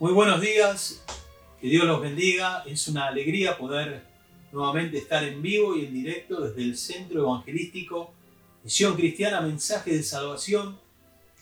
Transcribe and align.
Muy 0.00 0.12
buenos 0.12 0.40
días, 0.40 1.04
que 1.60 1.68
Dios 1.68 1.84
los 1.84 2.00
bendiga. 2.00 2.64
Es 2.66 2.88
una 2.88 3.06
alegría 3.06 3.56
poder 3.56 4.02
nuevamente 4.50 4.98
estar 4.98 5.22
en 5.22 5.40
vivo 5.40 5.76
y 5.76 5.84
en 5.84 5.94
directo 5.94 6.40
desde 6.40 6.62
el 6.62 6.76
Centro 6.76 7.20
Evangelístico 7.20 8.12
Misión 8.64 8.96
Cristiana 8.96 9.40
Mensaje 9.40 9.92
de 9.92 10.02
Salvación. 10.02 10.80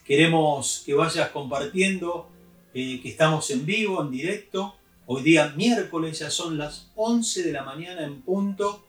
Queremos 0.05 0.83
que 0.85 0.93
vayas 0.93 1.31
compartiendo 1.31 2.29
eh, 2.75 3.01
que 3.01 3.09
estamos 3.09 3.51
en 3.51 3.65
vivo, 3.65 4.03
en 4.03 4.11
directo. 4.11 4.75
Hoy 5.07 5.23
día 5.23 5.55
miércoles 5.57 6.19
ya 6.19 6.29
son 6.29 6.59
las 6.59 6.91
11 6.95 7.45
de 7.45 7.53
la 7.53 7.63
mañana 7.63 8.05
en 8.05 8.21
punto 8.21 8.85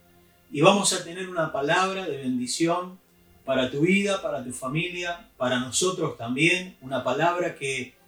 y 0.51 0.59
vamos 0.59 0.91
a 0.91 1.05
tener 1.05 1.29
una 1.29 1.53
palabra 1.53 2.05
de 2.05 2.17
bendición 2.17 2.99
para 3.45 3.71
tu 3.71 3.79
vida, 3.79 4.21
para 4.21 4.43
tu 4.43 4.51
familia, 4.51 5.29
para 5.37 5.59
nosotros 5.59 6.17
también. 6.17 6.75
Una 6.81 7.01
palabra 7.01 7.55
que 7.55 8.02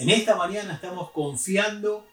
en 0.00 0.08
esta 0.08 0.34
mañana 0.34 0.72
estamos 0.72 1.10
confiando 1.10 2.06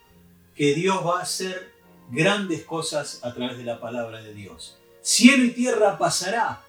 que 0.55 0.75
Dios 0.75 1.05
va 1.05 1.19
a 1.19 1.21
hacer 1.21 1.71
grandes 2.11 2.65
cosas 2.65 3.21
a 3.23 3.33
través 3.33 3.57
de 3.57 3.63
la 3.63 3.79
palabra 3.79 4.21
de 4.21 4.33
Dios. 4.33 4.77
Cielo 5.01 5.45
y 5.45 5.51
tierra 5.51 5.97
pasará, 5.97 6.63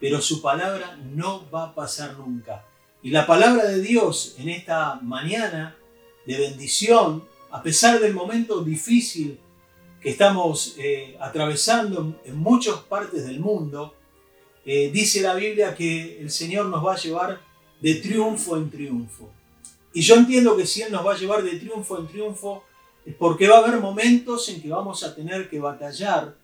pero 0.00 0.22
su 0.22 0.40
palabra 0.40 0.96
no 1.12 1.44
va 1.50 1.64
a 1.64 1.74
pasar 1.74 2.16
nunca. 2.16 2.64
Y 3.02 3.10
la 3.10 3.26
palabra 3.26 3.66
de 3.66 3.82
Dios 3.82 4.34
en 4.38 4.48
esta 4.48 4.94
mañana 5.02 5.76
de 6.24 6.38
bendición, 6.38 7.28
a 7.50 7.62
pesar 7.62 8.00
del 8.00 8.14
momento 8.14 8.64
difícil 8.64 9.38
que 10.00 10.08
estamos 10.08 10.74
eh, 10.78 11.18
atravesando 11.20 12.18
en 12.24 12.38
muchas 12.38 12.76
partes 12.76 13.26
del 13.26 13.40
mundo, 13.40 13.94
eh, 14.64 14.90
dice 14.90 15.20
la 15.20 15.34
Biblia 15.34 15.74
que 15.74 16.18
el 16.18 16.30
Señor 16.30 16.64
nos 16.66 16.82
va 16.82 16.94
a 16.94 16.98
llevar 16.98 17.40
de 17.82 17.96
triunfo 17.96 18.56
en 18.56 18.70
triunfo. 18.70 19.35
Y 19.96 20.02
yo 20.02 20.16
entiendo 20.16 20.54
que 20.58 20.66
si 20.66 20.82
Él 20.82 20.92
nos 20.92 21.06
va 21.06 21.14
a 21.14 21.16
llevar 21.16 21.42
de 21.42 21.58
triunfo 21.58 21.98
en 21.98 22.06
triunfo, 22.06 22.64
es 23.06 23.14
porque 23.14 23.48
va 23.48 23.56
a 23.56 23.58
haber 23.60 23.80
momentos 23.80 24.46
en 24.50 24.60
que 24.60 24.68
vamos 24.68 25.02
a 25.02 25.14
tener 25.14 25.48
que 25.48 25.58
batallar 25.58 26.34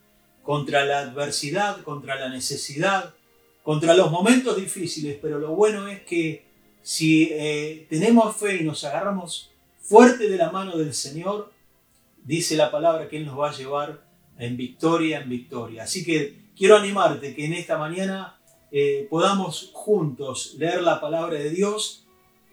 contra 0.41 0.83
la 0.85 1.01
adversidad, 1.01 1.83
contra 1.83 2.15
la 2.15 2.29
necesidad, 2.29 3.13
contra 3.61 3.93
los 3.93 4.09
momentos 4.09 4.55
difíciles, 4.55 5.19
pero 5.21 5.37
lo 5.37 5.49
bueno 5.49 5.87
es 5.87 6.01
que 6.01 6.43
si 6.81 7.29
eh, 7.31 7.85
tenemos 7.91 8.35
fe 8.35 8.55
y 8.55 8.63
nos 8.63 8.83
agarramos 8.85 9.51
fuerte 9.79 10.27
de 10.27 10.37
la 10.37 10.49
mano 10.49 10.75
del 10.75 10.95
Señor, 10.95 11.53
dice 12.23 12.57
la 12.57 12.71
palabra 12.71 13.07
que 13.07 13.17
Él 13.17 13.27
nos 13.27 13.39
va 13.39 13.51
a 13.51 13.55
llevar 13.55 14.03
en 14.39 14.57
victoria, 14.57 15.21
en 15.21 15.29
victoria. 15.29 15.83
Así 15.83 16.03
que 16.03 16.49
quiero 16.57 16.75
animarte 16.75 17.35
que 17.35 17.45
en 17.45 17.53
esta 17.53 17.77
mañana 17.77 18.39
eh, 18.71 19.05
podamos 19.11 19.69
juntos 19.73 20.55
leer 20.57 20.81
la 20.81 20.99
palabra 20.99 21.37
de 21.37 21.51
Dios 21.51 22.02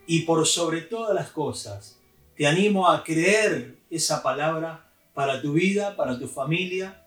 y 0.07 0.21
por 0.21 0.47
sobre 0.47 0.83
todas 0.83 1.15
las 1.15 1.31
cosas, 1.31 1.99
te 2.37 2.47
animo 2.47 2.89
a 2.89 3.05
creer 3.05 3.77
esa 3.91 4.23
palabra 4.23 4.91
para 5.15 5.43
tu 5.43 5.53
vida, 5.53 5.97
para 5.97 6.19
tu 6.19 6.27
familia. 6.27 7.05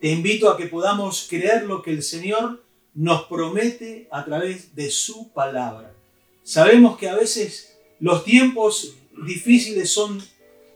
Te 0.00 0.08
invito 0.10 0.50
a 0.50 0.56
que 0.56 0.66
podamos 0.66 1.26
creer 1.28 1.64
lo 1.64 1.82
que 1.82 1.92
el 1.92 2.02
Señor 2.02 2.64
nos 2.94 3.24
promete 3.24 4.08
a 4.10 4.24
través 4.24 4.74
de 4.74 4.90
su 4.90 5.32
palabra. 5.32 5.94
Sabemos 6.42 6.98
que 6.98 7.08
a 7.08 7.14
veces 7.14 7.78
los 8.00 8.24
tiempos 8.24 8.96
difíciles 9.24 9.92
son 9.92 10.22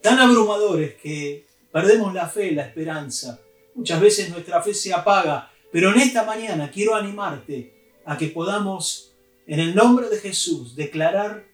tan 0.01 0.19
abrumadores 0.21 0.95
que 0.95 1.47
perdemos 1.73 2.15
la 2.15 2.29
fe, 2.29 2.53
la 2.53 2.63
esperanza. 2.63 3.41
Muchas 3.75 4.01
veces 4.01 4.31
nuestra 4.31 4.63
fe 4.63 4.73
se 4.73 4.95
apaga, 4.95 5.51
pero 5.73 5.93
en 5.93 6.01
esta 6.01 6.25
mañana 6.25 6.71
quiero 6.71 6.95
animarte 6.95 7.75
a 8.05 8.17
que 8.17 8.29
podamos, 8.29 9.13
en 9.47 9.59
el 9.59 9.75
nombre 9.75 10.09
de 10.09 10.19
Jesús, 10.19 10.77
declarar 10.77 11.45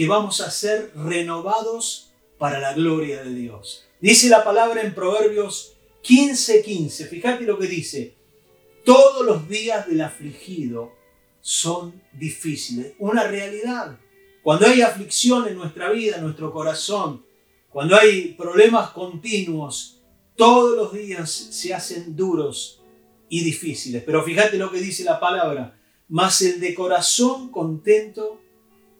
que 0.00 0.08
vamos 0.08 0.40
a 0.40 0.50
ser 0.50 0.92
renovados 0.94 2.10
para 2.38 2.58
la 2.58 2.72
gloria 2.72 3.22
de 3.22 3.34
Dios. 3.34 3.84
Dice 4.00 4.30
la 4.30 4.42
palabra 4.42 4.80
en 4.80 4.94
Proverbios 4.94 5.74
15:15, 6.02 7.06
fíjate 7.06 7.44
lo 7.44 7.58
que 7.58 7.66
dice, 7.66 8.14
todos 8.82 9.26
los 9.26 9.46
días 9.46 9.86
del 9.86 10.00
afligido 10.00 10.94
son 11.42 12.02
difíciles, 12.14 12.94
una 12.98 13.24
realidad. 13.24 13.98
Cuando 14.42 14.68
hay 14.68 14.80
aflicción 14.80 15.46
en 15.46 15.56
nuestra 15.58 15.90
vida, 15.90 16.16
en 16.16 16.22
nuestro 16.22 16.50
corazón, 16.50 17.22
cuando 17.68 17.94
hay 17.94 18.32
problemas 18.38 18.92
continuos, 18.92 20.00
todos 20.34 20.78
los 20.78 20.94
días 20.94 21.30
se 21.30 21.74
hacen 21.74 22.16
duros 22.16 22.80
y 23.28 23.44
difíciles. 23.44 24.02
Pero 24.06 24.24
fíjate 24.24 24.56
lo 24.56 24.72
que 24.72 24.80
dice 24.80 25.04
la 25.04 25.20
palabra, 25.20 25.78
mas 26.08 26.40
el 26.40 26.58
de 26.58 26.74
corazón 26.74 27.50
contento 27.50 28.40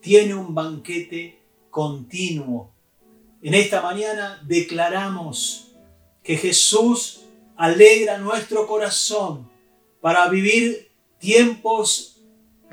tiene 0.01 0.35
un 0.35 0.55
banquete 0.55 1.39
continuo. 1.71 2.73
En 3.43 3.55
esta 3.55 3.81
mañana 3.81 4.43
declaramos 4.47 5.73
que 6.23 6.37
Jesús 6.37 7.21
alegra 7.57 8.19
nuestro 8.19 8.67
corazón 8.67 9.49
para 10.01 10.29
vivir 10.29 10.91
tiempos 11.19 12.19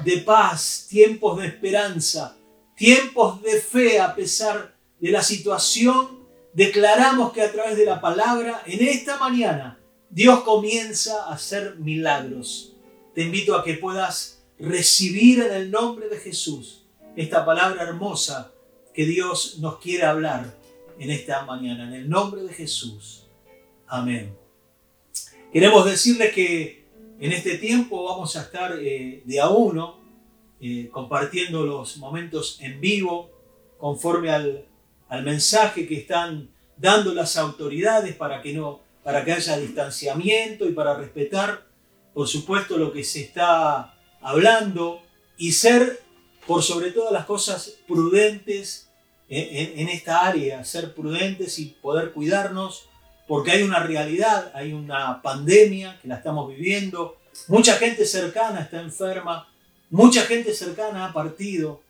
de 0.04 0.18
paz, 0.18 0.88
tiempos 0.90 1.40
de 1.40 1.48
esperanza, 1.48 2.38
tiempos 2.76 3.42
de 3.42 3.60
fe 3.60 4.00
a 4.00 4.16
pesar 4.16 4.76
de 5.00 5.12
la 5.12 5.24
situación. 5.24 6.26
Declaramos 6.54 7.34
que 7.34 7.42
a 7.42 7.52
través 7.52 7.78
de 7.78 7.86
la 7.86 8.02
palabra, 8.02 8.64
en 8.66 8.86
esta 8.88 9.18
mañana, 9.18 9.80
Dios 10.10 10.42
comienza 10.44 11.24
a 11.24 11.34
hacer 11.34 11.76
milagros. 11.78 12.74
Te 13.14 13.24
invito 13.24 13.56
a 13.56 13.64
que 13.64 13.76
puedas 13.76 14.44
recibir 14.58 15.42
en 15.42 15.54
el 15.54 15.72
nombre 15.72 16.08
de 16.10 16.18
Jesús 16.18 16.87
esta 17.18 17.44
palabra 17.44 17.82
hermosa 17.82 18.54
que 18.94 19.06
Dios 19.06 19.58
nos 19.58 19.80
quiere 19.80 20.06
hablar 20.06 20.56
en 21.00 21.10
esta 21.10 21.44
mañana. 21.46 21.88
En 21.88 21.94
el 21.94 22.10
nombre 22.10 22.44
de 22.44 22.54
Jesús. 22.54 23.28
Amén. 23.88 24.38
Queremos 25.52 25.84
decirles 25.86 26.32
que 26.32 26.86
en 27.20 27.32
este 27.32 27.58
tiempo 27.58 28.04
vamos 28.04 28.36
a 28.36 28.44
estar 28.44 28.78
eh, 28.80 29.24
de 29.26 29.40
a 29.40 29.50
uno 29.50 30.00
eh, 30.62 30.90
compartiendo 30.92 31.66
los 31.66 31.98
momentos 31.98 32.60
en 32.62 32.80
vivo 32.80 33.32
conforme 33.80 34.30
al, 34.30 34.66
al 35.10 35.24
mensaje 35.24 35.88
que 35.88 35.98
están 35.98 36.52
dando 36.78 37.16
las 37.16 37.36
autoridades 37.36 38.16
para 38.16 38.42
que 38.44 38.54
no 38.54 38.82
para 39.04 39.24
que 39.24 39.32
haya 39.32 39.58
distanciamiento 39.58 40.68
y 40.68 40.74
para 40.74 40.96
respetar 40.96 41.66
por 42.14 42.28
supuesto 42.28 42.78
lo 42.78 42.92
que 42.92 43.04
se 43.04 43.22
está 43.22 43.98
hablando 44.22 45.02
y 45.38 45.54
ser 45.54 46.07
por 46.48 46.64
sobre 46.64 46.92
todas 46.92 47.12
las 47.12 47.26
cosas 47.26 47.74
prudentes 47.88 48.88
en, 49.30 49.90
esta 49.90 50.26
área, 50.26 50.64
ser 50.64 50.96
prudentes 50.96 51.60
y 51.60 51.66
poder 51.66 52.14
cuidarnos, 52.14 52.88
porque 53.28 53.52
hay 53.52 53.64
una 53.64 53.80
realidad, 53.80 54.52
hay 54.56 54.72
una 54.72 55.22
pandemia 55.22 56.00
que 56.02 56.08
la 56.08 56.16
estamos 56.16 56.48
viviendo, 56.48 57.18
mucha 57.50 57.74
gente 57.74 58.06
cercana 58.06 58.62
está 58.62 58.80
enferma, 58.80 59.50
mucha 59.90 60.22
gente 60.22 60.54
cercana 60.54 61.06
ha 61.06 61.14
partido 61.14 61.82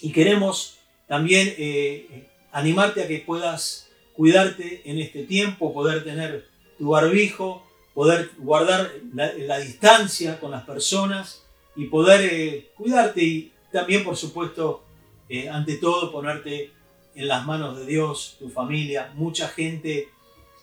y 0.00 0.10
queremos 0.10 0.78
también 1.06 1.54
eh, 1.56 2.28
animarte 2.50 3.04
a 3.04 3.06
que 3.06 3.20
puedas 3.20 3.88
cuidarte 4.16 4.82
en 4.84 4.98
este 4.98 5.22
tiempo, 5.22 5.72
poder 5.72 6.02
tener 6.02 6.48
tu 6.78 6.88
barbijo, 6.88 7.64
poder 7.94 8.32
guardar 8.38 8.90
la 9.12 9.58
distancia 9.58 10.40
con 10.40 10.50
las 10.50 10.64
personas 10.64 11.43
y 11.76 11.86
poder 11.86 12.28
eh, 12.32 12.70
cuidarte 12.76 13.22
y 13.22 13.52
también, 13.72 14.04
por 14.04 14.16
supuesto, 14.16 14.84
eh, 15.28 15.48
ante 15.48 15.76
todo, 15.76 16.12
ponerte 16.12 16.70
en 17.14 17.28
las 17.28 17.44
manos 17.44 17.78
de 17.78 17.86
Dios, 17.86 18.36
tu 18.38 18.48
familia. 18.48 19.12
Mucha 19.14 19.48
gente 19.48 20.08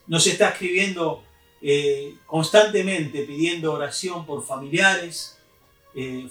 nos 0.07 0.25
está 0.27 0.49
escribiendo 0.49 1.23
eh, 1.61 2.15
constantemente 2.25 3.23
pidiendo 3.23 3.73
oración 3.73 4.25
por 4.25 4.43
familiares, 4.45 5.37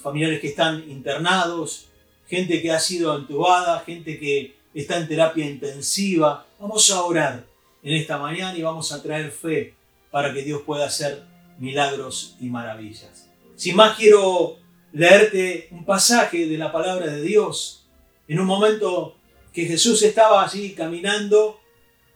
familiares 0.03 0.41
que 0.41 0.49
están 0.49 0.91
internados, 0.91 1.89
gente 2.27 2.63
que 2.63 2.73
ha 2.73 2.81
sido 2.81 3.15
entubada, 3.15 3.81
gente 3.81 4.19
que 4.19 4.57
está 4.73 4.97
en 4.97 5.07
terapia 5.07 5.45
intensiva. 5.45 6.47
Vamos 6.59 6.89
a 6.91 7.03
orar 7.03 7.45
en 7.83 7.95
esta 7.95 8.17
mañana 8.17 8.57
y 8.57 8.63
vamos 8.63 8.91
a 8.93 9.03
traer 9.03 9.31
fe 9.31 9.75
para 10.11 10.33
que 10.33 10.43
Dios 10.43 10.63
pueda 10.63 10.87
hacer 10.87 11.23
milagros 11.59 12.37
y 12.41 12.47
maravillas. 12.47 13.29
Sin 13.55 13.77
más 13.77 13.97
quiero 13.99 14.57
leerte 14.93 15.69
un 15.71 15.85
pasaje 15.85 16.47
de 16.47 16.59
la 16.59 16.73
palabra 16.73 17.07
de 17.07 17.23
Dios. 17.23 17.87
En 18.29 18.41
un 18.41 18.47
momento 18.47 19.17
que 19.53 19.65
Jesús 19.65 20.03
estaba 20.03 20.45
allí 20.45 20.75
caminando, 20.75 21.61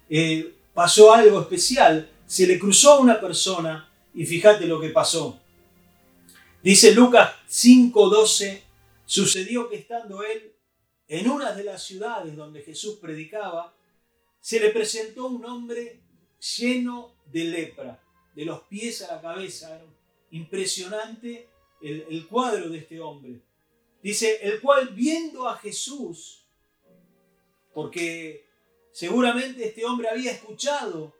eh, 0.08 0.54
pasó 0.72 1.12
algo 1.12 1.40
especial. 1.40 2.10
Se 2.26 2.46
le 2.46 2.58
cruzó 2.58 3.00
una 3.00 3.20
persona 3.20 3.90
y 4.14 4.24
fíjate 4.24 4.66
lo 4.66 4.80
que 4.80 4.90
pasó. 4.90 5.40
Dice 6.62 6.94
Lucas 6.94 7.32
5:12, 7.48 8.62
sucedió 9.04 9.68
que 9.68 9.76
estando 9.76 10.22
él 10.22 10.54
en 11.08 11.28
una 11.28 11.52
de 11.52 11.64
las 11.64 11.82
ciudades 11.82 12.34
donde 12.34 12.62
Jesús 12.62 12.98
predicaba, 13.00 13.74
se 14.40 14.60
le 14.60 14.70
presentó 14.70 15.26
un 15.26 15.44
hombre 15.44 16.00
lleno 16.56 17.16
de 17.26 17.44
lepra, 17.44 18.02
de 18.34 18.44
los 18.44 18.62
pies 18.62 19.02
a 19.02 19.16
la 19.16 19.20
cabeza, 19.20 19.80
impresionante 20.30 21.48
el, 21.88 22.26
cuadro 22.26 22.68
de 22.68 22.78
este 22.78 23.00
hombre. 23.00 23.40
Dice, 24.02 24.38
el 24.42 24.60
cual 24.60 24.88
viendo 24.88 25.48
a 25.48 25.56
Jesús, 25.56 26.44
porque 27.72 28.44
Seguramente 28.94 29.66
este 29.66 29.84
hombre 29.84 30.08
había 30.08 30.30
escuchado 30.30 31.16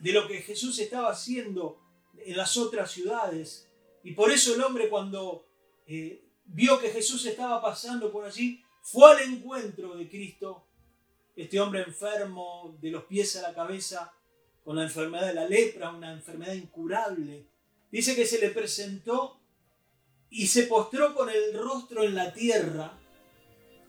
de 0.00 0.12
lo 0.12 0.26
que 0.26 0.42
Jesús 0.42 0.76
estaba 0.80 1.12
haciendo 1.12 1.78
en 2.18 2.36
las 2.36 2.56
otras 2.56 2.90
ciudades. 2.90 3.70
Y 4.02 4.10
por 4.10 4.32
eso 4.32 4.52
el 4.52 4.60
hombre 4.60 4.88
cuando 4.88 5.46
eh, 5.86 6.24
vio 6.46 6.80
que 6.80 6.90
Jesús 6.90 7.24
estaba 7.26 7.62
pasando 7.62 8.10
por 8.10 8.24
allí, 8.24 8.64
fue 8.82 9.12
al 9.12 9.20
encuentro 9.32 9.94
de 9.94 10.08
Cristo. 10.08 10.66
Este 11.36 11.60
hombre 11.60 11.82
enfermo 11.82 12.76
de 12.80 12.90
los 12.90 13.04
pies 13.04 13.36
a 13.36 13.42
la 13.42 13.54
cabeza, 13.54 14.12
con 14.64 14.74
la 14.74 14.82
enfermedad 14.82 15.28
de 15.28 15.34
la 15.34 15.46
lepra, 15.46 15.90
una 15.92 16.12
enfermedad 16.12 16.54
incurable. 16.54 17.46
Dice 17.92 18.16
que 18.16 18.26
se 18.26 18.40
le 18.40 18.48
presentó 18.48 19.38
y 20.32 20.46
se 20.46 20.64
postró 20.64 21.14
con 21.14 21.28
el 21.28 21.52
rostro 21.54 22.02
en 22.02 22.14
la 22.14 22.32
tierra. 22.32 22.98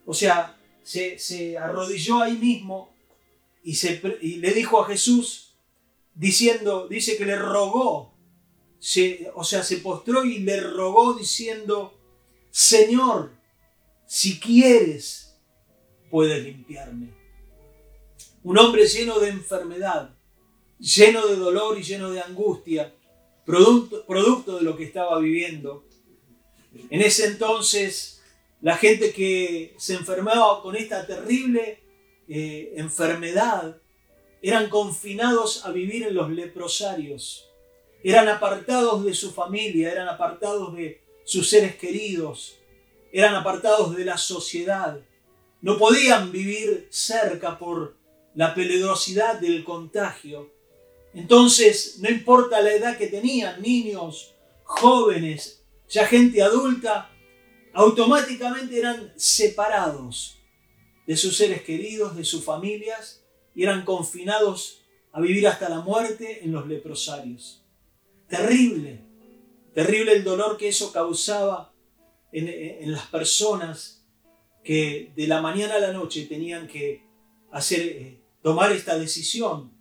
O 0.06 0.14
sea, 0.14 0.60
se, 0.84 1.58
arrodilló 1.58 2.22
ahí 2.22 2.34
mismo 2.38 2.94
y, 3.64 3.76
se, 3.76 4.02
y 4.22 4.36
le 4.36 4.52
dijo 4.52 4.82
a 4.82 4.86
Jesús, 4.86 5.56
diciendo, 6.14 6.88
dice 6.90 7.18
que 7.18 7.26
le 7.26 7.38
rogó, 7.38 8.14
o 9.36 9.44
sea, 9.44 9.64
se 9.64 9.78
postró 9.78 10.26
y 10.26 10.40
le 10.40 10.60
rogó 10.60 11.14
diciendo, 11.14 11.98
Señor, 12.52 13.32
si 14.06 14.38
quieres, 14.40 15.38
puedes 16.12 16.44
limpiarme. 16.44 17.14
Un 18.44 18.58
hombre 18.58 18.86
lleno 18.86 19.20
de 19.20 19.30
enfermedad, 19.30 20.14
lleno 20.78 21.26
de 21.26 21.38
dolor 21.38 21.80
y 21.80 21.84
lleno 21.84 22.12
de 22.12 22.22
angustia, 22.22 22.94
producto, 23.46 24.06
producto 24.06 24.58
de 24.58 24.64
lo 24.64 24.76
que 24.76 24.84
estaba 24.84 25.18
viviendo. 25.20 25.86
En 26.90 27.02
ese 27.02 27.26
entonces, 27.28 28.22
la 28.62 28.78
gente 28.78 29.14
que 29.14 29.76
se 29.78 29.94
enfermaba 29.94 30.62
con 30.62 30.76
esta 30.76 31.06
terrible 31.06 31.80
eh, 32.28 32.74
enfermedad 32.78 33.78
eran 34.42 34.70
confinados 34.70 35.66
a 35.66 35.72
vivir 35.72 36.04
en 36.04 36.16
los 36.16 36.30
leprosarios, 36.30 37.50
eran 38.04 38.28
apartados 38.28 39.06
de 39.06 39.14
su 39.14 39.32
familia, 39.32 39.92
eran 39.92 40.10
apartados 40.10 40.76
de 40.76 41.02
sus 41.24 41.50
seres 41.50 41.76
queridos, 41.76 42.58
eran 43.12 43.36
apartados 43.36 43.96
de 43.96 44.06
la 44.06 44.18
sociedad, 44.18 45.00
no 45.62 45.78
podían 45.78 46.32
vivir 46.32 46.88
cerca 46.90 47.58
por 47.58 47.96
la 48.36 48.54
peligrosidad 48.54 49.40
del 49.40 49.64
contagio. 49.64 50.52
Entonces, 51.14 52.00
no 52.00 52.10
importa 52.10 52.62
la 52.62 52.74
edad 52.74 52.98
que 52.98 53.08
tenían, 53.08 53.62
niños, 53.62 54.34
jóvenes, 54.64 55.63
ya 55.94 56.08
gente 56.08 56.42
adulta, 56.42 57.12
automáticamente 57.72 58.80
eran 58.80 59.14
separados 59.16 60.40
de 61.06 61.16
sus 61.16 61.38
seres 61.38 61.62
queridos, 61.62 62.16
de 62.16 62.26
sus 62.26 62.44
familias, 62.44 63.24
y 63.54 63.62
eran 63.62 63.86
confinados 63.86 64.82
a 65.12 65.22
vivir 65.22 65.48
hasta 65.48 65.70
la 65.70 65.82
muerte 65.82 66.44
en 66.44 66.52
los 66.52 66.66
leprosarios. 66.68 67.64
Terrible, 68.28 69.02
terrible 69.76 70.14
el 70.14 70.24
dolor 70.24 70.58
que 70.58 70.70
eso 70.70 70.92
causaba 70.92 71.72
en, 72.32 72.92
las 72.92 73.06
personas 73.08 74.04
que 74.64 75.12
de 75.16 75.28
la 75.28 75.44
mañana 75.44 75.76
a 75.76 75.80
la 75.80 75.94
noche 75.94 76.26
tenían 76.26 76.68
que 76.68 77.04
hacer, 77.52 77.82
eh, 77.82 78.20
tomar 78.42 78.72
esta 78.72 78.98
decisión. 78.98 79.72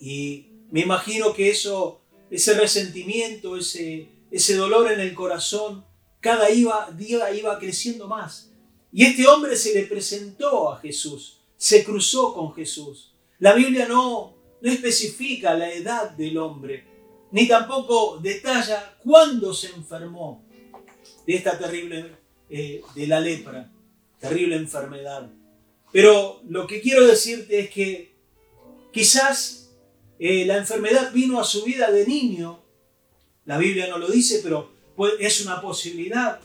Y 0.00 0.52
me 0.70 0.80
imagino 0.80 1.34
que 1.34 1.50
eso, 1.50 2.00
ese 2.30 2.54
resentimiento, 2.54 3.58
ese, 3.58 4.15
ese 4.30 4.56
dolor 4.56 4.90
en 4.92 5.00
el 5.00 5.14
corazón, 5.14 5.84
cada 6.20 6.46
día 6.48 7.34
iba 7.34 7.58
creciendo 7.58 8.08
más. 8.08 8.50
Y 8.92 9.04
este 9.04 9.26
hombre 9.26 9.56
se 9.56 9.74
le 9.74 9.86
presentó 9.86 10.72
a 10.72 10.80
Jesús, 10.80 11.40
se 11.56 11.84
cruzó 11.84 12.34
con 12.34 12.54
Jesús. 12.54 13.12
La 13.38 13.54
Biblia 13.54 13.86
no, 13.86 14.34
no 14.60 14.72
especifica 14.72 15.54
la 15.54 15.70
edad 15.72 16.10
del 16.10 16.38
hombre, 16.38 16.86
ni 17.30 17.46
tampoco 17.46 18.18
detalla 18.18 18.96
cuándo 19.02 19.52
se 19.52 19.68
enfermó 19.68 20.44
de 21.26 21.34
esta 21.34 21.58
terrible, 21.58 22.16
eh, 22.48 22.82
de 22.94 23.06
la 23.06 23.20
lepra, 23.20 23.70
terrible 24.18 24.56
enfermedad. 24.56 25.30
Pero 25.92 26.40
lo 26.48 26.66
que 26.66 26.80
quiero 26.80 27.06
decirte 27.06 27.58
es 27.60 27.70
que 27.70 28.14
quizás 28.92 29.74
eh, 30.18 30.44
la 30.46 30.56
enfermedad 30.56 31.12
vino 31.12 31.38
a 31.38 31.44
su 31.44 31.64
vida 31.64 31.90
de 31.90 32.06
niño, 32.06 32.62
la 33.46 33.58
Biblia 33.58 33.86
no 33.86 33.98
lo 33.98 34.08
dice, 34.08 34.40
pero 34.42 34.72
es 35.18 35.44
una 35.44 35.60
posibilidad. 35.60 36.40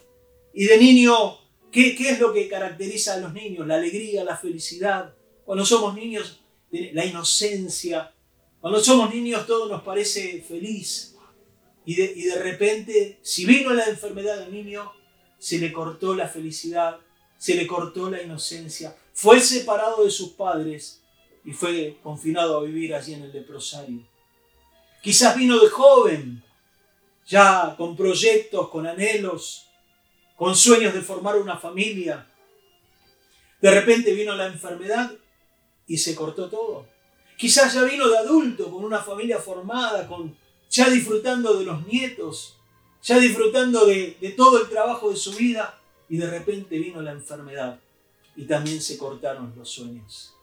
Y 0.53 0.65
de 0.65 0.77
niño, 0.77 1.37
¿qué, 1.71 1.95
¿qué 1.95 2.11
es 2.11 2.19
lo 2.19 2.31
que 2.31 2.47
caracteriza 2.47 3.15
a 3.15 3.17
los 3.17 3.33
niños? 3.33 3.67
La 3.67 3.75
alegría, 3.75 4.23
la 4.23 4.37
felicidad. 4.37 5.13
Cuando 5.43 5.65
somos 5.65 5.95
niños, 5.95 6.39
la 6.71 7.05
inocencia. 7.05 8.13
Cuando 8.59 8.79
somos 8.79 9.13
niños 9.13 9.45
todo 9.47 9.67
nos 9.67 9.81
parece 9.81 10.41
feliz. 10.47 11.15
Y 11.85 11.95
de, 11.95 12.13
y 12.15 12.23
de 12.23 12.41
repente, 12.41 13.19
si 13.23 13.45
vino 13.45 13.73
la 13.73 13.85
enfermedad 13.85 14.39
del 14.39 14.53
niño, 14.53 14.91
se 15.39 15.57
le 15.57 15.73
cortó 15.73 16.13
la 16.13 16.27
felicidad, 16.27 16.99
se 17.37 17.55
le 17.55 17.65
cortó 17.65 18.11
la 18.11 18.21
inocencia. 18.21 18.95
Fue 19.13 19.39
separado 19.39 20.03
de 20.03 20.11
sus 20.11 20.29
padres 20.33 21.01
y 21.43 21.51
fue 21.51 21.97
confinado 22.03 22.59
a 22.59 22.63
vivir 22.63 22.93
allí 22.93 23.15
en 23.15 23.23
el 23.23 23.33
leprosario. 23.33 24.07
Quizás 25.01 25.35
vino 25.35 25.59
de 25.59 25.67
joven, 25.67 26.43
ya 27.31 27.75
con 27.77 27.95
proyectos, 27.95 28.67
con 28.67 28.85
anhelos, 28.85 29.65
con 30.35 30.53
sueños 30.53 30.93
de 30.93 31.01
formar 31.01 31.37
una 31.37 31.55
familia. 31.55 32.27
De 33.61 33.71
repente 33.71 34.13
vino 34.13 34.35
la 34.35 34.47
enfermedad 34.47 35.13
y 35.87 35.97
se 35.97 36.13
cortó 36.13 36.49
todo. 36.49 36.85
Quizás 37.37 37.73
ya 37.73 37.83
vino 37.83 38.09
de 38.09 38.17
adulto, 38.17 38.69
con 38.69 38.83
una 38.83 39.01
familia 39.01 39.37
formada, 39.37 40.07
con, 40.09 40.35
ya 40.69 40.89
disfrutando 40.89 41.57
de 41.57 41.63
los 41.63 41.87
nietos, 41.87 42.57
ya 43.01 43.17
disfrutando 43.17 43.85
de, 43.85 44.17
de 44.19 44.31
todo 44.31 44.61
el 44.61 44.69
trabajo 44.69 45.09
de 45.09 45.15
su 45.15 45.33
vida, 45.33 45.79
y 46.09 46.17
de 46.17 46.29
repente 46.29 46.77
vino 46.77 47.01
la 47.01 47.13
enfermedad 47.13 47.79
y 48.35 48.43
también 48.43 48.81
se 48.81 48.97
cortaron 48.97 49.53
los 49.55 49.69
sueños. 49.69 50.35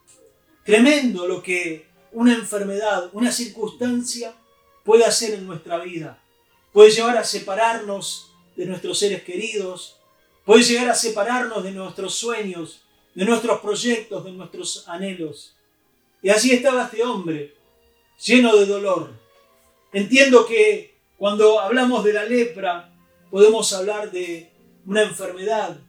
Tremendo 0.64 1.26
lo 1.26 1.42
que 1.42 1.86
una 2.12 2.32
enfermedad, 2.32 3.10
una 3.12 3.30
circunstancia 3.30 4.34
puede 4.84 5.04
hacer 5.04 5.34
en 5.34 5.46
nuestra 5.46 5.76
vida 5.80 6.18
puede 6.78 6.92
llevar 6.92 7.16
a 7.16 7.24
separarnos 7.24 8.30
de 8.54 8.64
nuestros 8.64 9.00
seres 9.00 9.24
queridos, 9.24 9.96
puede 10.44 10.62
llegar 10.62 10.88
a 10.88 10.94
separarnos 10.94 11.64
de 11.64 11.72
nuestros 11.72 12.14
sueños, 12.14 12.82
de 13.16 13.24
nuestros 13.24 13.58
proyectos, 13.58 14.22
de 14.24 14.30
nuestros 14.30 14.86
anhelos. 14.86 15.56
Y 16.22 16.28
así 16.28 16.52
estaba 16.52 16.84
este 16.84 17.02
hombre, 17.02 17.56
lleno 18.24 18.54
de 18.54 18.66
dolor. 18.66 19.10
Entiendo 19.92 20.46
que 20.46 20.94
cuando 21.16 21.58
hablamos 21.58 22.04
de 22.04 22.12
la 22.12 22.22
lepra, 22.22 22.94
podemos 23.28 23.72
hablar 23.72 24.12
de 24.12 24.52
una 24.86 25.02
enfermedad 25.02 25.80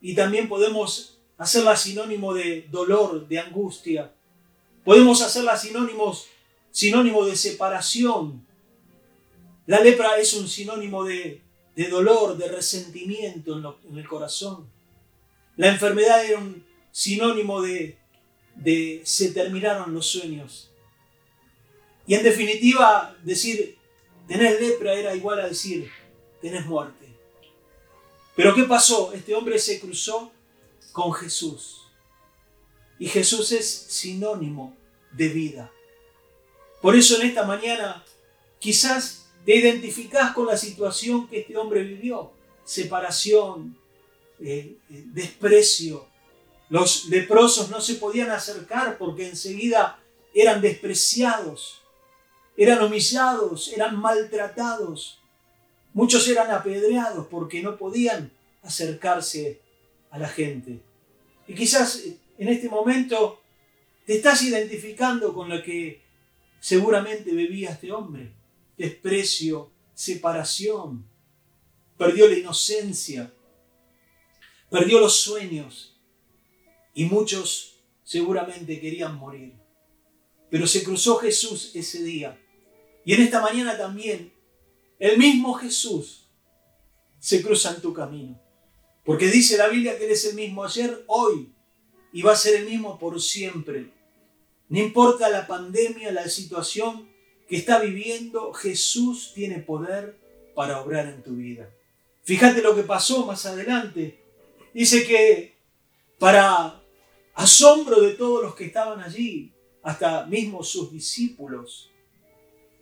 y 0.00 0.14
también 0.14 0.48
podemos 0.48 1.18
hacerla 1.36 1.74
sinónimo 1.74 2.32
de 2.32 2.68
dolor, 2.70 3.26
de 3.26 3.40
angustia. 3.40 4.14
Podemos 4.84 5.20
hacerla 5.20 5.56
sinónimos, 5.56 6.28
sinónimo 6.70 7.26
de 7.26 7.34
separación, 7.34 8.45
la 9.66 9.80
lepra 9.80 10.16
es 10.18 10.32
un 10.34 10.48
sinónimo 10.48 11.04
de, 11.04 11.42
dolor, 11.90 12.36
de 12.36 12.48
resentimiento 12.48 13.78
en, 13.88 13.98
el 13.98 14.08
corazón. 14.08 14.70
La 15.56 15.68
enfermedad 15.68 16.24
era 16.24 16.38
un 16.38 16.64
sinónimo 16.92 17.60
de, 17.62 17.98
de 18.54 19.02
se 19.04 19.32
terminaron 19.32 19.92
los 19.92 20.06
sueños. 20.06 20.70
Y 22.06 22.14
en 22.14 22.22
definitiva, 22.22 23.16
decir 23.24 23.76
tener 24.28 24.60
lepra 24.60 24.94
era 24.94 25.14
igual 25.14 25.40
a 25.40 25.48
decir 25.48 25.90
tenés 26.40 26.64
muerte. 26.66 27.06
Pero 28.36 28.54
¿qué 28.54 28.64
pasó? 28.64 29.12
Este 29.12 29.34
hombre 29.34 29.58
se 29.58 29.80
cruzó 29.80 30.30
con 30.92 31.12
Jesús. 31.12 31.82
Y 32.98 33.08
Jesús 33.08 33.52
es 33.52 33.68
sinónimo 33.68 34.76
de 35.12 35.28
vida. 35.28 35.72
Por 36.80 36.94
eso 36.94 37.20
en 37.20 37.28
esta 37.28 37.44
mañana 37.44 38.04
quizás 38.58 39.25
te 39.46 39.54
identificás 39.54 40.32
con 40.34 40.46
la 40.46 40.56
situación 40.56 41.28
que 41.28 41.38
este 41.40 41.56
hombre 41.56 41.84
vivió. 41.84 42.32
Separación, 42.64 43.78
eh, 44.40 44.76
eh, 44.90 45.04
desprecio. 45.06 46.08
Los 46.68 47.04
leprosos 47.04 47.70
no 47.70 47.80
se 47.80 47.94
podían 47.94 48.32
acercar 48.32 48.98
porque 48.98 49.28
enseguida 49.28 50.00
eran 50.34 50.60
despreciados, 50.60 51.80
eran 52.56 52.82
humillados, 52.82 53.72
eran 53.72 53.96
maltratados. 54.00 55.20
Muchos 55.94 56.26
eran 56.26 56.50
apedreados 56.50 57.28
porque 57.28 57.62
no 57.62 57.76
podían 57.76 58.32
acercarse 58.64 59.60
a 60.10 60.18
la 60.18 60.28
gente. 60.28 60.80
Y 61.46 61.54
quizás 61.54 62.00
eh, 62.00 62.18
en 62.38 62.48
este 62.48 62.68
momento 62.68 63.40
te 64.06 64.16
estás 64.16 64.42
identificando 64.42 65.32
con 65.32 65.48
lo 65.48 65.62
que 65.62 66.02
seguramente 66.58 67.30
vivía 67.30 67.70
este 67.70 67.92
hombre 67.92 68.35
desprecio, 68.76 69.72
separación. 69.94 71.06
Perdió 71.96 72.28
la 72.28 72.36
inocencia, 72.36 73.32
perdió 74.70 75.00
los 75.00 75.18
sueños 75.20 75.98
y 76.92 77.06
muchos 77.06 77.80
seguramente 78.04 78.78
querían 78.80 79.16
morir. 79.16 79.54
Pero 80.50 80.66
se 80.66 80.84
cruzó 80.84 81.16
Jesús 81.16 81.72
ese 81.74 82.02
día. 82.02 82.38
Y 83.04 83.14
en 83.14 83.22
esta 83.22 83.40
mañana 83.40 83.78
también, 83.78 84.32
el 84.98 85.18
mismo 85.18 85.54
Jesús 85.54 86.28
se 87.18 87.42
cruza 87.42 87.74
en 87.74 87.80
tu 87.80 87.92
camino. 87.92 88.40
Porque 89.04 89.28
dice 89.28 89.56
la 89.56 89.68
Biblia 89.68 89.96
que 89.96 90.04
Él 90.04 90.12
es 90.12 90.24
el 90.24 90.34
mismo 90.34 90.64
ayer, 90.64 91.04
hoy, 91.06 91.52
y 92.12 92.22
va 92.22 92.32
a 92.32 92.36
ser 92.36 92.56
el 92.56 92.66
mismo 92.66 92.98
por 92.98 93.20
siempre. 93.20 93.92
No 94.68 94.80
importa 94.80 95.28
la 95.28 95.46
pandemia, 95.46 96.12
la 96.12 96.28
situación 96.28 97.08
que 97.48 97.56
está 97.56 97.78
viviendo, 97.78 98.52
Jesús 98.52 99.32
tiene 99.34 99.58
poder 99.60 100.18
para 100.54 100.80
obrar 100.80 101.06
en 101.06 101.22
tu 101.22 101.36
vida. 101.36 101.70
Fíjate 102.24 102.60
lo 102.62 102.74
que 102.74 102.82
pasó 102.82 103.24
más 103.24 103.46
adelante. 103.46 104.18
Dice 104.74 105.06
que 105.06 105.56
para 106.18 106.82
asombro 107.34 108.00
de 108.00 108.14
todos 108.14 108.42
los 108.42 108.54
que 108.54 108.64
estaban 108.64 109.00
allí, 109.00 109.52
hasta 109.82 110.26
mismo 110.26 110.64
sus 110.64 110.90
discípulos, 110.90 111.90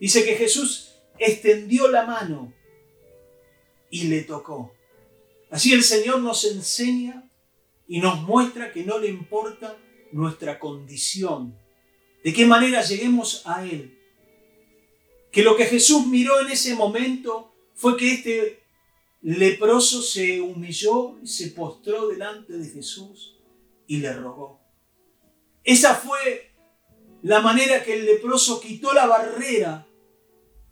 dice 0.00 0.24
que 0.24 0.36
Jesús 0.36 0.94
extendió 1.18 1.88
la 1.88 2.06
mano 2.06 2.52
y 3.90 4.04
le 4.04 4.22
tocó. 4.22 4.74
Así 5.50 5.72
el 5.72 5.84
Señor 5.84 6.20
nos 6.20 6.44
enseña 6.44 7.30
y 7.86 8.00
nos 8.00 8.22
muestra 8.22 8.72
que 8.72 8.84
no 8.84 8.98
le 8.98 9.08
importa 9.08 9.76
nuestra 10.12 10.58
condición, 10.58 11.58
de 12.22 12.32
qué 12.32 12.46
manera 12.46 12.82
lleguemos 12.82 13.42
a 13.44 13.64
Él. 13.64 13.98
Que 15.34 15.42
lo 15.42 15.56
que 15.56 15.66
Jesús 15.66 16.06
miró 16.06 16.40
en 16.40 16.52
ese 16.52 16.76
momento 16.76 17.52
fue 17.74 17.96
que 17.96 18.14
este 18.14 18.62
leproso 19.20 20.00
se 20.00 20.40
humilló 20.40 21.18
y 21.20 21.26
se 21.26 21.48
postró 21.48 22.06
delante 22.06 22.52
de 22.52 22.70
Jesús 22.70 23.36
y 23.88 23.96
le 23.96 24.12
rogó. 24.12 24.60
Esa 25.64 25.96
fue 25.96 26.52
la 27.22 27.40
manera 27.40 27.82
que 27.82 27.94
el 27.94 28.06
leproso 28.06 28.60
quitó 28.60 28.92
la 28.92 29.06
barrera 29.06 29.88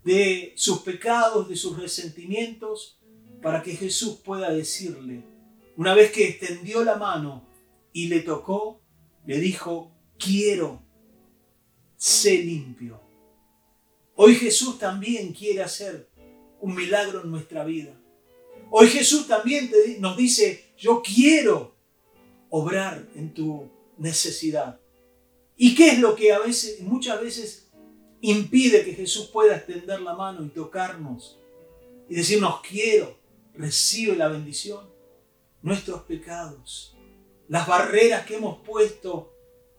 de 0.04 0.52
sus 0.54 0.82
pecados, 0.82 1.48
de 1.48 1.56
sus 1.56 1.76
resentimientos, 1.76 3.00
para 3.42 3.64
que 3.64 3.74
Jesús 3.74 4.20
pueda 4.24 4.52
decirle, 4.52 5.24
una 5.76 5.92
vez 5.92 6.12
que 6.12 6.28
extendió 6.28 6.84
la 6.84 6.94
mano 6.94 7.48
y 7.92 8.06
le 8.06 8.20
tocó, 8.20 8.80
le 9.26 9.40
dijo, 9.40 9.90
quiero, 10.18 10.80
sé 11.96 12.38
limpio. 12.38 13.01
Hoy 14.14 14.34
Jesús 14.34 14.78
también 14.78 15.32
quiere 15.32 15.62
hacer 15.62 16.08
un 16.60 16.74
milagro 16.74 17.22
en 17.22 17.30
nuestra 17.30 17.64
vida. 17.64 17.98
Hoy 18.70 18.88
Jesús 18.88 19.26
también 19.26 19.70
nos 20.00 20.16
dice, 20.16 20.72
yo 20.76 21.02
quiero 21.02 21.74
obrar 22.50 23.08
en 23.14 23.32
tu 23.32 23.70
necesidad. 23.98 24.80
¿Y 25.56 25.74
qué 25.74 25.88
es 25.88 25.98
lo 25.98 26.14
que 26.14 26.32
a 26.32 26.38
veces, 26.38 26.80
muchas 26.80 27.20
veces 27.20 27.70
impide 28.20 28.84
que 28.84 28.94
Jesús 28.94 29.26
pueda 29.26 29.56
extender 29.56 30.00
la 30.00 30.14
mano 30.14 30.44
y 30.44 30.48
tocarnos 30.48 31.38
y 32.08 32.14
decirnos, 32.14 32.60
quiero, 32.68 33.18
recibe 33.54 34.16
la 34.16 34.28
bendición? 34.28 34.90
Nuestros 35.62 36.02
pecados, 36.02 36.96
las 37.48 37.66
barreras 37.66 38.26
que 38.26 38.36
hemos 38.36 38.58
puesto 38.60 39.32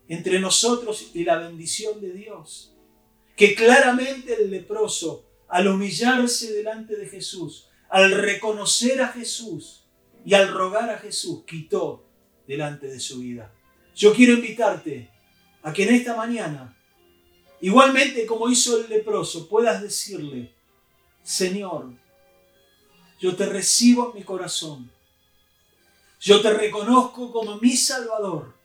entre 0.07 0.39
nosotros 0.39 1.11
y 1.13 1.23
la 1.23 1.37
bendición 1.37 1.99
de 2.01 2.13
Dios. 2.13 2.72
Que 3.35 3.55
claramente 3.55 4.35
el 4.41 4.51
leproso 4.51 5.25
al 5.47 5.67
humillarse 5.67 6.53
delante 6.53 6.95
de 6.95 7.07
Jesús, 7.07 7.67
al 7.89 8.11
reconocer 8.11 9.01
a 9.01 9.09
Jesús 9.09 9.85
y 10.25 10.33
al 10.33 10.47
rogar 10.49 10.89
a 10.89 10.97
Jesús, 10.97 11.43
quitó 11.45 12.05
delante 12.47 12.87
de 12.87 12.99
su 12.99 13.19
vida. 13.19 13.53
Yo 13.95 14.13
quiero 14.13 14.33
invitarte 14.33 15.09
a 15.61 15.71
que 15.71 15.83
en 15.83 15.95
esta 15.95 16.15
mañana, 16.15 16.77
igualmente 17.61 18.25
como 18.25 18.49
hizo 18.49 18.79
el 18.79 18.89
leproso, 18.89 19.47
puedas 19.47 19.81
decirle, 19.81 20.53
Señor, 21.23 21.93
yo 23.19 23.35
te 23.35 23.45
recibo 23.45 24.09
en 24.09 24.19
mi 24.19 24.23
corazón. 24.23 24.91
Yo 26.19 26.41
te 26.41 26.53
reconozco 26.53 27.31
como 27.31 27.57
mi 27.57 27.75
Salvador. 27.77 28.55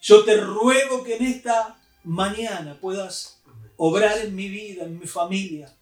Yo 0.00 0.24
te 0.24 0.36
ruego 0.36 1.02
que 1.02 1.16
en 1.16 1.24
esta 1.24 1.80
mañana 2.02 2.78
puedas 2.80 3.33
obrar 3.76 4.18
en 4.18 4.34
mi 4.34 4.48
vida, 4.48 4.84
en 4.84 4.98
mi 4.98 5.06
familia, 5.06 5.74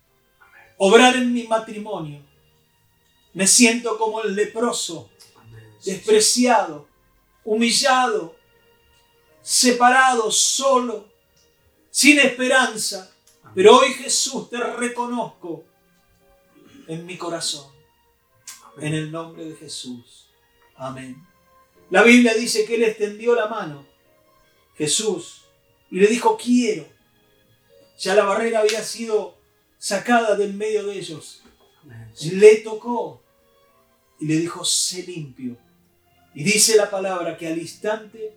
obrar 0.79 1.17
en 1.17 1.33
mi 1.33 1.45
matrimonio. 1.45 2.21
Me 3.35 3.47
siento 3.47 3.99
como 3.99 4.23
el 4.23 4.35
leproso, 4.35 5.11
despreciado, 5.85 6.89
humillado, 7.45 8.37
separado, 9.41 10.31
solo, 10.31 11.09
sin 11.91 12.19
esperanza. 12.19 13.13
Pero 13.55 13.79
hoy 13.79 13.93
Jesús 13.95 14.49
te 14.49 14.59
reconozco 14.59 15.65
en 16.87 17.05
mi 17.07 17.17
corazón. 17.17 17.71
En 18.79 18.95
el 18.95 19.11
nombre 19.11 19.45
de 19.45 19.57
Jesús. 19.57 20.29
Amén. 20.77 21.27
La 21.91 22.03
Biblia 22.03 22.35
dice 22.35 22.65
que 22.65 22.77
Él 22.77 22.85
extendió 22.85 23.35
la 23.35 23.49
mano, 23.49 23.87
Jesús, 24.77 25.43
y 25.91 26.01
le 26.01 26.07
dijo, 26.07 26.39
quiero. 26.39 26.87
Ya 28.03 28.17
la 28.17 28.25
barrera 28.25 28.59
había 28.59 28.83
sido 28.83 29.39
sacada 29.79 30.35
del 30.35 30.55
medio 30.55 30.85
de 30.89 30.99
ellos. 30.99 31.45
Le 32.33 32.57
tocó 32.57 33.23
y 34.19 34.27
le 34.27 34.39
dijo, 34.39 34.65
sé 34.65 35.05
limpio. 35.05 35.57
Y 36.35 36.43
dice 36.43 36.77
la 36.77 36.91
palabra 36.91 37.37
que 37.37 37.47
al 37.47 37.59
instante 37.59 38.37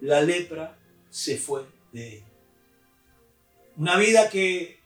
la 0.00 0.22
lepra 0.22 0.78
se 1.10 1.36
fue 1.36 1.66
de 1.92 2.16
él. 2.16 2.24
Una 3.76 3.98
vida 3.98 4.30
que 4.30 4.78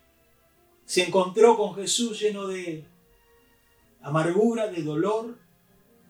se 0.84 1.04
encontró 1.04 1.56
con 1.56 1.76
Jesús 1.76 2.18
lleno 2.18 2.48
de 2.48 2.84
amargura, 4.00 4.66
de 4.66 4.82
dolor, 4.82 5.38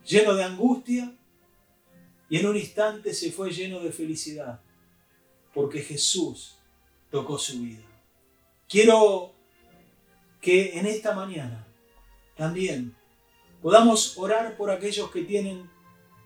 lleno 0.06 0.34
de 0.34 0.44
angustia, 0.44 1.14
y 2.30 2.38
en 2.38 2.46
un 2.46 2.56
instante 2.56 3.12
se 3.12 3.30
fue 3.30 3.50
lleno 3.50 3.80
de 3.80 3.92
felicidad, 3.92 4.62
porque 5.52 5.82
Jesús 5.82 6.56
tocó 7.10 7.38
su 7.38 7.60
vida. 7.60 7.84
Quiero 8.68 9.32
que 10.40 10.78
en 10.78 10.86
esta 10.86 11.14
mañana 11.14 11.66
también 12.36 12.96
podamos 13.62 14.18
orar 14.18 14.56
por 14.56 14.70
aquellos 14.70 15.10
que 15.10 15.22
tienen 15.22 15.70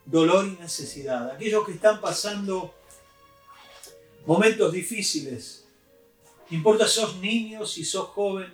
dolor 0.06 0.46
y 0.46 0.60
necesidad, 0.60 1.30
aquellos 1.30 1.66
que 1.66 1.72
están 1.72 2.00
pasando 2.00 2.74
momentos 4.26 4.72
difíciles. 4.72 5.66
No 6.48 6.56
importa 6.56 6.88
si 6.88 7.00
sos 7.00 7.16
niño, 7.16 7.66
si 7.66 7.84
sos 7.84 8.08
joven, 8.08 8.52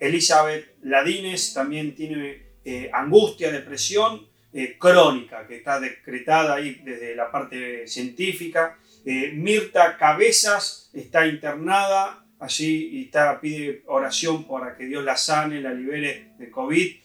Elizabeth 0.00 0.74
Ladines 0.82 1.54
también 1.54 1.94
tiene 1.94 2.42
eh, 2.64 2.90
angustia, 2.92 3.52
depresión 3.52 4.27
eh, 4.52 4.76
crónica, 4.78 5.46
que 5.46 5.56
está 5.56 5.80
decretada 5.80 6.54
ahí 6.54 6.80
desde 6.84 7.14
la 7.14 7.30
parte 7.30 7.86
científica. 7.86 8.78
Mirta 9.04 9.96
Cabezas 9.96 10.90
está 10.92 11.26
internada 11.26 12.26
allí 12.38 12.88
y 12.92 13.04
está, 13.04 13.40
pide 13.40 13.82
oración 13.86 14.44
para 14.44 14.76
que 14.76 14.84
Dios 14.84 15.02
la 15.02 15.16
sane, 15.16 15.62
la 15.62 15.72
libere 15.72 16.32
de 16.38 16.50
COVID. 16.50 16.96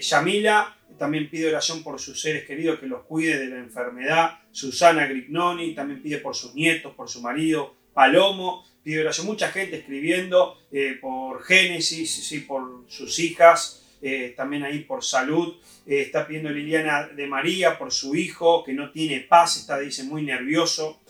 Yamila 0.00 0.76
también 0.98 1.28
pide 1.28 1.48
oración 1.48 1.82
por 1.82 2.00
sus 2.00 2.20
seres 2.20 2.44
queridos, 2.44 2.78
que 2.78 2.86
los 2.86 3.02
cuide 3.02 3.38
de 3.38 3.48
la 3.48 3.56
enfermedad. 3.56 4.38
Susana 4.52 5.06
Grignoni 5.06 5.74
también 5.74 6.02
pide 6.02 6.18
por 6.18 6.36
sus 6.36 6.54
nietos, 6.54 6.94
por 6.94 7.08
su 7.08 7.20
marido. 7.20 7.74
Palomo 7.92 8.64
pide 8.82 9.00
oración. 9.00 9.26
Mucha 9.26 9.48
gente 9.48 9.78
escribiendo 9.78 10.58
eh, 10.70 10.98
por 11.00 11.42
Génesis, 11.42 12.08
sí, 12.24 12.40
por 12.40 12.84
sus 12.88 13.18
hijas, 13.18 13.81
eh, 14.02 14.34
también 14.36 14.64
ahí 14.64 14.80
por 14.80 15.04
salud. 15.04 15.56
Eh, 15.86 16.02
está 16.02 16.26
pidiendo 16.26 16.50
Liliana 16.50 17.08
de 17.08 17.26
María 17.26 17.78
por 17.78 17.92
su 17.92 18.14
hijo, 18.14 18.64
que 18.64 18.72
no 18.72 18.90
tiene 18.90 19.20
paz, 19.20 19.56
está, 19.56 19.78
dice, 19.78 20.04
muy 20.04 20.22
nervioso. 20.22 21.00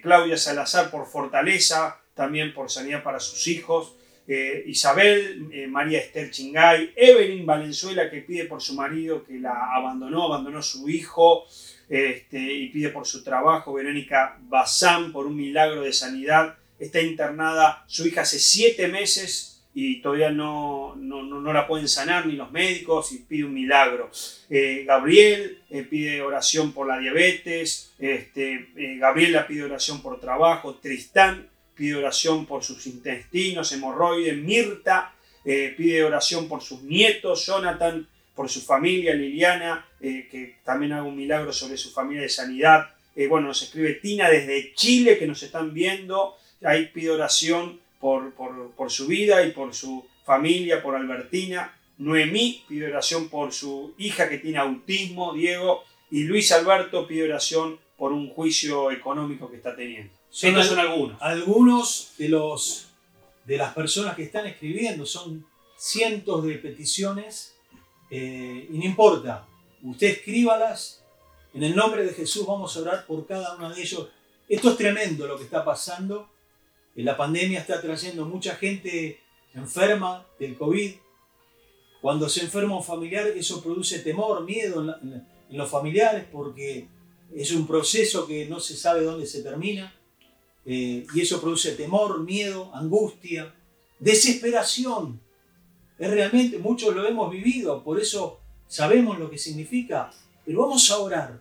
Claudia 0.00 0.38
Salazar 0.38 0.90
por 0.90 1.06
fortaleza, 1.06 2.00
también 2.14 2.54
por 2.54 2.70
sanidad 2.70 3.02
para 3.02 3.20
sus 3.20 3.46
hijos. 3.48 3.98
Eh, 4.30 4.64
Isabel, 4.66 5.48
eh, 5.50 5.66
María 5.66 6.00
Esther 6.00 6.30
Chingay, 6.30 6.92
Evelyn 6.94 7.46
Valenzuela 7.46 8.10
que 8.10 8.20
pide 8.20 8.44
por 8.44 8.60
su 8.60 8.74
marido 8.74 9.24
que 9.24 9.38
la 9.38 9.74
abandonó, 9.74 10.26
abandonó 10.26 10.60
su 10.60 10.86
hijo 10.86 11.46
este, 11.88 12.38
y 12.38 12.68
pide 12.68 12.90
por 12.90 13.06
su 13.06 13.24
trabajo, 13.24 13.72
Verónica 13.72 14.36
Bazán 14.42 15.12
por 15.12 15.26
un 15.26 15.34
milagro 15.34 15.80
de 15.80 15.94
sanidad, 15.94 16.58
está 16.78 17.00
internada 17.00 17.86
su 17.86 18.06
hija 18.06 18.20
hace 18.20 18.38
siete 18.38 18.88
meses 18.88 19.57
y 19.80 20.00
todavía 20.02 20.30
no, 20.30 20.96
no, 20.96 21.52
la 21.52 21.66
pueden 21.68 21.88
sanar 21.88 22.26
ni 22.26 22.32
los 22.32 22.50
médicos 22.50 23.12
y 23.12 23.18
pide 23.18 23.44
un 23.44 23.54
milagro. 23.54 24.10
Eh, 24.50 24.82
Gabriel 24.84 25.62
pide 25.88 26.20
oración 26.20 26.72
por 26.72 26.88
la 26.88 26.98
diabetes, 26.98 27.92
este, 27.98 28.70
Gabriela 28.98 29.46
pide 29.46 29.62
oración 29.62 30.02
por 30.02 30.18
trabajo, 30.18 30.74
Tristán 30.82 31.48
pide 31.76 31.94
oración 31.94 32.44
por 32.44 32.64
sus 32.64 32.88
intestinos, 32.88 33.70
hemorroides, 33.70 34.36
Mirta 34.36 35.14
eh, 35.44 35.72
pide 35.76 36.04
oración 36.04 36.48
por 36.48 36.60
sus 36.60 36.82
nietos, 36.82 37.46
Jonathan 37.46 38.06
por 38.34 38.48
su 38.48 38.60
familia, 38.60 39.14
Liliana, 39.14 39.86
eh, 40.00 40.28
que 40.30 40.56
también 40.64 40.92
haga 40.92 41.04
un 41.04 41.16
milagro 41.16 41.52
sobre 41.52 41.76
su 41.76 41.90
familia 41.90 42.22
de 42.22 42.28
sanidad. 42.28 42.90
Eh, 43.16 43.28
bueno, 43.28 43.46
nos 43.46 43.62
escribe 43.62 43.94
Tina 43.94 44.28
desde 44.28 44.74
Chile, 44.74 45.18
que 45.18 45.26
nos 45.26 45.42
están 45.42 45.72
viendo, 45.72 46.36
ahí 46.62 46.90
pide 46.92 47.10
oración 47.10 47.80
por, 48.00 48.32
por, 48.34 48.90
su 48.90 49.06
vida 49.06 49.44
y 49.44 49.52
por 49.52 49.74
su 49.74 50.04
familia, 50.24 50.82
por 50.82 50.94
Albertina. 50.94 51.74
Noemí 51.98 52.64
pide 52.68 52.88
oración 52.88 53.28
por 53.28 53.52
su 53.52 53.94
hija 53.98 54.28
que 54.28 54.38
tiene 54.38 54.58
autismo, 54.58 55.34
Diego, 55.34 55.84
y 56.10 56.24
Luis 56.24 56.52
Alberto 56.52 57.06
pide 57.06 57.24
oración 57.24 57.78
por 57.96 58.12
un 58.12 58.28
juicio 58.30 58.90
económico 58.90 59.50
que 59.50 59.56
está 59.56 59.74
teniendo. 59.74 60.12
Son, 60.30 60.62
son 60.62 60.78
algunos. 60.78 61.20
Algunos 61.20 62.12
de, 62.18 62.28
los, 62.28 62.88
de 63.44 63.56
las 63.56 63.74
personas 63.74 64.14
que 64.14 64.22
están 64.22 64.46
escribiendo, 64.46 65.04
son 65.04 65.44
cientos 65.76 66.44
de 66.44 66.54
peticiones 66.54 67.58
eh, 68.10 68.68
y 68.70 68.78
no 68.78 68.84
importa, 68.84 69.46
usted 69.82 70.08
escríbalas, 70.08 71.04
en 71.54 71.62
el 71.62 71.74
nombre 71.74 72.04
de 72.04 72.14
Jesús 72.14 72.46
vamos 72.46 72.76
a 72.76 72.80
orar 72.80 73.06
por 73.06 73.26
cada 73.26 73.56
uno 73.56 73.70
de 73.70 73.80
ellos. 73.80 74.08
Esto 74.48 74.70
es 74.70 74.76
tremendo 74.76 75.26
lo 75.26 75.36
que 75.36 75.44
está 75.44 75.64
pasando. 75.64 76.30
La 76.94 77.16
pandemia 77.16 77.60
está 77.60 77.80
trayendo 77.80 78.26
mucha 78.26 78.56
gente 78.56 79.20
enferma 79.54 80.26
del 80.38 80.56
COVID. 80.56 80.92
Cuando 82.00 82.28
se 82.28 82.42
enferma 82.42 82.76
un 82.76 82.84
familiar, 82.84 83.26
eso 83.28 83.62
produce 83.62 84.00
temor, 84.00 84.44
miedo 84.44 84.80
en 85.02 85.56
los 85.56 85.70
familiares 85.70 86.26
porque 86.30 86.88
es 87.34 87.52
un 87.52 87.66
proceso 87.66 88.26
que 88.26 88.46
no 88.46 88.60
se 88.60 88.76
sabe 88.76 89.02
dónde 89.02 89.26
se 89.26 89.42
termina. 89.42 89.94
Eh, 90.64 91.06
y 91.14 91.20
eso 91.20 91.40
produce 91.40 91.72
temor, 91.72 92.22
miedo, 92.24 92.70
angustia, 92.74 93.54
desesperación. 93.98 95.20
Es 95.98 96.10
realmente, 96.10 96.58
muchos 96.58 96.94
lo 96.94 97.06
hemos 97.06 97.30
vivido, 97.30 97.82
por 97.82 97.98
eso 97.98 98.38
sabemos 98.66 99.18
lo 99.18 99.30
que 99.30 99.38
significa, 99.38 100.10
pero 100.44 100.60
vamos 100.60 100.90
a 100.90 100.98
orar, 100.98 101.40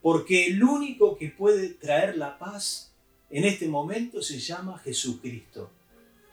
porque 0.00 0.46
el 0.46 0.64
único 0.64 1.16
que 1.16 1.28
puede 1.28 1.68
traer 1.68 2.16
la 2.16 2.38
paz 2.38 2.91
en 3.32 3.44
este 3.44 3.66
momento 3.66 4.20
se 4.22 4.38
llama 4.38 4.78
Jesucristo. 4.78 5.70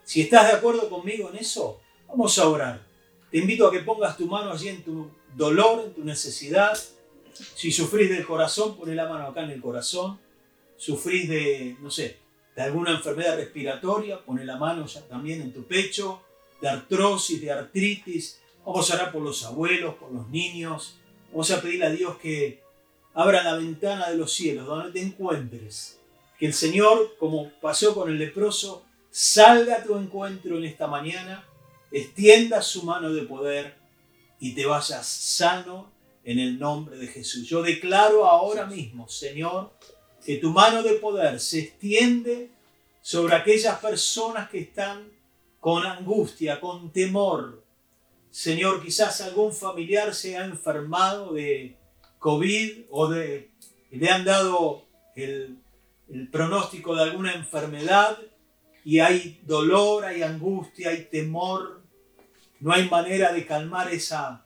Si 0.03 0.21
estás 0.21 0.47
de 0.51 0.57
acuerdo 0.57 0.89
conmigo 0.89 1.29
en 1.29 1.37
eso, 1.37 1.79
vamos 2.07 2.37
a 2.37 2.47
orar. 2.47 2.85
Te 3.31 3.37
invito 3.37 3.67
a 3.67 3.71
que 3.71 3.79
pongas 3.79 4.17
tu 4.17 4.27
mano 4.27 4.51
allí 4.51 4.67
en 4.67 4.83
tu 4.83 5.09
dolor, 5.35 5.85
en 5.85 5.93
tu 5.93 6.03
necesidad. 6.03 6.77
Si 7.55 7.71
sufrís 7.71 8.09
del 8.09 8.25
corazón, 8.25 8.75
pon 8.75 8.93
la 8.93 9.07
mano 9.07 9.27
acá 9.27 9.43
en 9.43 9.51
el 9.51 9.61
corazón. 9.61 10.19
Sufrís 10.75 11.29
de, 11.29 11.77
no 11.79 11.89
sé, 11.89 12.17
de 12.55 12.61
alguna 12.61 12.91
enfermedad 12.91 13.37
respiratoria, 13.37 14.19
pone 14.25 14.43
la 14.43 14.57
mano 14.57 14.85
ya 14.85 15.01
también 15.07 15.41
en 15.41 15.53
tu 15.53 15.63
pecho, 15.63 16.21
de 16.61 16.67
artrosis, 16.67 17.39
de 17.39 17.51
artritis. 17.51 18.41
Vamos 18.65 18.91
a 18.91 18.95
orar 18.95 19.11
por 19.11 19.21
los 19.21 19.45
abuelos, 19.45 19.95
por 19.95 20.11
los 20.11 20.27
niños. 20.29 20.97
Vamos 21.31 21.49
a 21.51 21.61
pedirle 21.61 21.85
a 21.85 21.91
Dios 21.91 22.17
que 22.17 22.61
abra 23.13 23.43
la 23.43 23.55
ventana 23.55 24.09
de 24.09 24.17
los 24.17 24.33
cielos, 24.33 24.65
donde 24.65 24.91
te 24.91 25.01
encuentres. 25.01 25.98
Que 26.39 26.45
el 26.45 26.53
Señor, 26.53 27.17
como 27.19 27.51
pasó 27.61 27.93
con 27.93 28.09
el 28.09 28.17
leproso, 28.17 28.85
salga 29.11 29.77
a 29.77 29.83
tu 29.83 29.97
encuentro 29.97 30.57
en 30.57 30.63
esta 30.63 30.87
mañana, 30.87 31.45
extienda 31.91 32.61
su 32.61 32.83
mano 32.83 33.11
de 33.11 33.23
poder 33.23 33.75
y 34.39 34.53
te 34.53 34.65
vayas 34.65 35.05
sano 35.05 35.91
en 36.23 36.39
el 36.39 36.57
nombre 36.57 36.97
de 36.97 37.07
Jesús. 37.07 37.47
Yo 37.47 37.61
declaro 37.61 38.25
ahora 38.25 38.65
mismo, 38.65 39.09
Señor, 39.09 39.71
que 40.23 40.37
tu 40.37 40.51
mano 40.51 40.83
de 40.83 40.93
poder 40.93 41.39
se 41.39 41.59
extiende 41.59 42.51
sobre 43.01 43.35
aquellas 43.35 43.79
personas 43.79 44.49
que 44.49 44.59
están 44.59 45.11
con 45.59 45.85
angustia, 45.85 46.59
con 46.59 46.91
temor. 46.91 47.63
Señor, 48.31 48.83
quizás 48.83 49.21
algún 49.21 49.51
familiar 49.53 50.13
se 50.13 50.37
ha 50.37 50.45
enfermado 50.45 51.33
de 51.33 51.75
COVID 52.19 52.85
o 52.91 53.07
de, 53.07 53.49
le 53.91 54.09
han 54.09 54.23
dado 54.23 54.85
el, 55.15 55.57
el 56.11 56.27
pronóstico 56.29 56.95
de 56.95 57.03
alguna 57.03 57.33
enfermedad 57.33 58.17
y 58.83 58.99
hay 58.99 59.39
dolor, 59.43 60.05
hay 60.05 60.23
angustia, 60.23 60.89
hay 60.89 61.05
temor. 61.05 61.81
No 62.59 62.73
hay 62.73 62.89
manera 62.89 63.31
de 63.31 63.45
calmar 63.45 63.91
esa, 63.93 64.45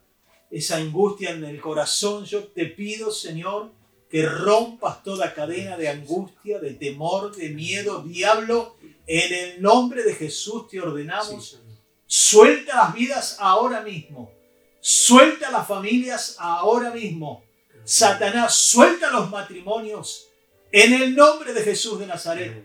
esa 0.51 0.77
angustia 0.77 1.31
en 1.31 1.43
el 1.43 1.59
corazón. 1.61 2.25
Yo 2.25 2.43
te 2.43 2.65
pido, 2.65 3.11
Señor, 3.11 3.71
que 4.09 4.25
rompas 4.25 5.01
toda 5.03 5.33
cadena 5.33 5.77
de 5.77 5.89
angustia, 5.89 6.59
de 6.59 6.73
temor, 6.73 7.35
de 7.35 7.49
miedo, 7.49 8.03
diablo. 8.03 8.75
En 9.07 9.33
el 9.33 9.61
nombre 9.61 10.03
de 10.03 10.13
Jesús 10.13 10.67
te 10.67 10.79
ordenamos. 10.79 11.59
suelta 12.05 12.75
las 12.75 12.93
vidas 12.93 13.37
ahora 13.39 13.81
mismo. 13.81 14.31
Suelta 14.79 15.49
las 15.49 15.67
familias 15.67 16.35
ahora 16.37 16.91
mismo. 16.91 17.43
Satanás, 17.85 18.53
suelta 18.53 19.09
los 19.09 19.29
matrimonios. 19.29 20.27
En 20.73 20.93
el 20.93 21.15
nombre 21.15 21.53
de 21.53 21.61
Jesús 21.61 21.99
de 21.99 22.07
Nazaret. 22.07 22.61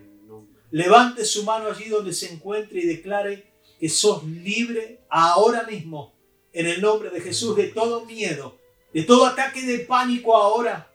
Levante 0.72 1.24
su 1.24 1.44
mano 1.44 1.68
allí 1.70 1.88
donde 1.88 2.12
se 2.12 2.32
encuentre 2.32 2.80
y 2.80 2.86
declare 2.86 3.52
que 3.78 3.88
sos 3.88 4.24
libre 4.24 5.00
ahora 5.08 5.62
mismo. 5.62 6.12
En 6.52 6.66
el 6.66 6.80
nombre 6.80 7.10
de 7.10 7.20
Jesús 7.20 7.54
de 7.54 7.68
todo 7.68 8.04
miedo, 8.04 8.58
de 8.92 9.04
todo 9.04 9.24
ataque 9.24 9.62
de 9.62 9.78
pánico 9.80 10.36
ahora 10.36 10.88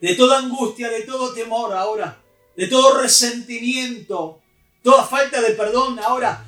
de 0.00 0.14
toda 0.14 0.38
angustia, 0.38 0.88
de 0.88 1.02
todo 1.02 1.32
temor 1.32 1.72
ahora, 1.74 2.22
de 2.56 2.66
todo 2.66 3.00
resentimiento, 3.00 4.40
toda 4.82 5.04
falta 5.04 5.40
de 5.40 5.50
perdón 5.54 5.98
ahora. 5.98 6.46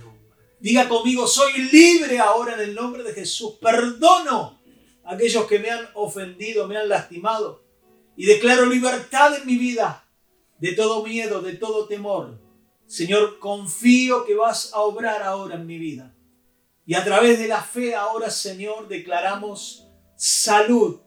Diga 0.58 0.88
conmigo, 0.88 1.26
soy 1.26 1.52
libre 1.70 2.18
ahora 2.18 2.54
en 2.54 2.60
el 2.60 2.74
nombre 2.74 3.02
de 3.02 3.12
Jesús. 3.12 3.54
Perdono 3.60 4.60
a 5.04 5.14
aquellos 5.14 5.46
que 5.46 5.58
me 5.58 5.70
han 5.70 5.88
ofendido, 5.94 6.66
me 6.66 6.76
han 6.76 6.88
lastimado. 6.88 7.61
Y 8.16 8.26
declaro 8.26 8.66
libertad 8.66 9.34
en 9.34 9.46
mi 9.46 9.56
vida 9.56 10.04
de 10.58 10.72
todo 10.72 11.04
miedo, 11.04 11.42
de 11.42 11.54
todo 11.54 11.86
temor. 11.86 12.38
Señor, 12.86 13.38
confío 13.38 14.24
que 14.24 14.34
vas 14.34 14.72
a 14.74 14.80
obrar 14.80 15.22
ahora 15.22 15.56
en 15.56 15.66
mi 15.66 15.78
vida. 15.78 16.14
Y 16.84 16.94
a 16.94 17.04
través 17.04 17.38
de 17.38 17.48
la 17.48 17.62
fe 17.62 17.94
ahora, 17.94 18.30
Señor, 18.30 18.86
declaramos 18.86 19.88
salud, 20.16 21.00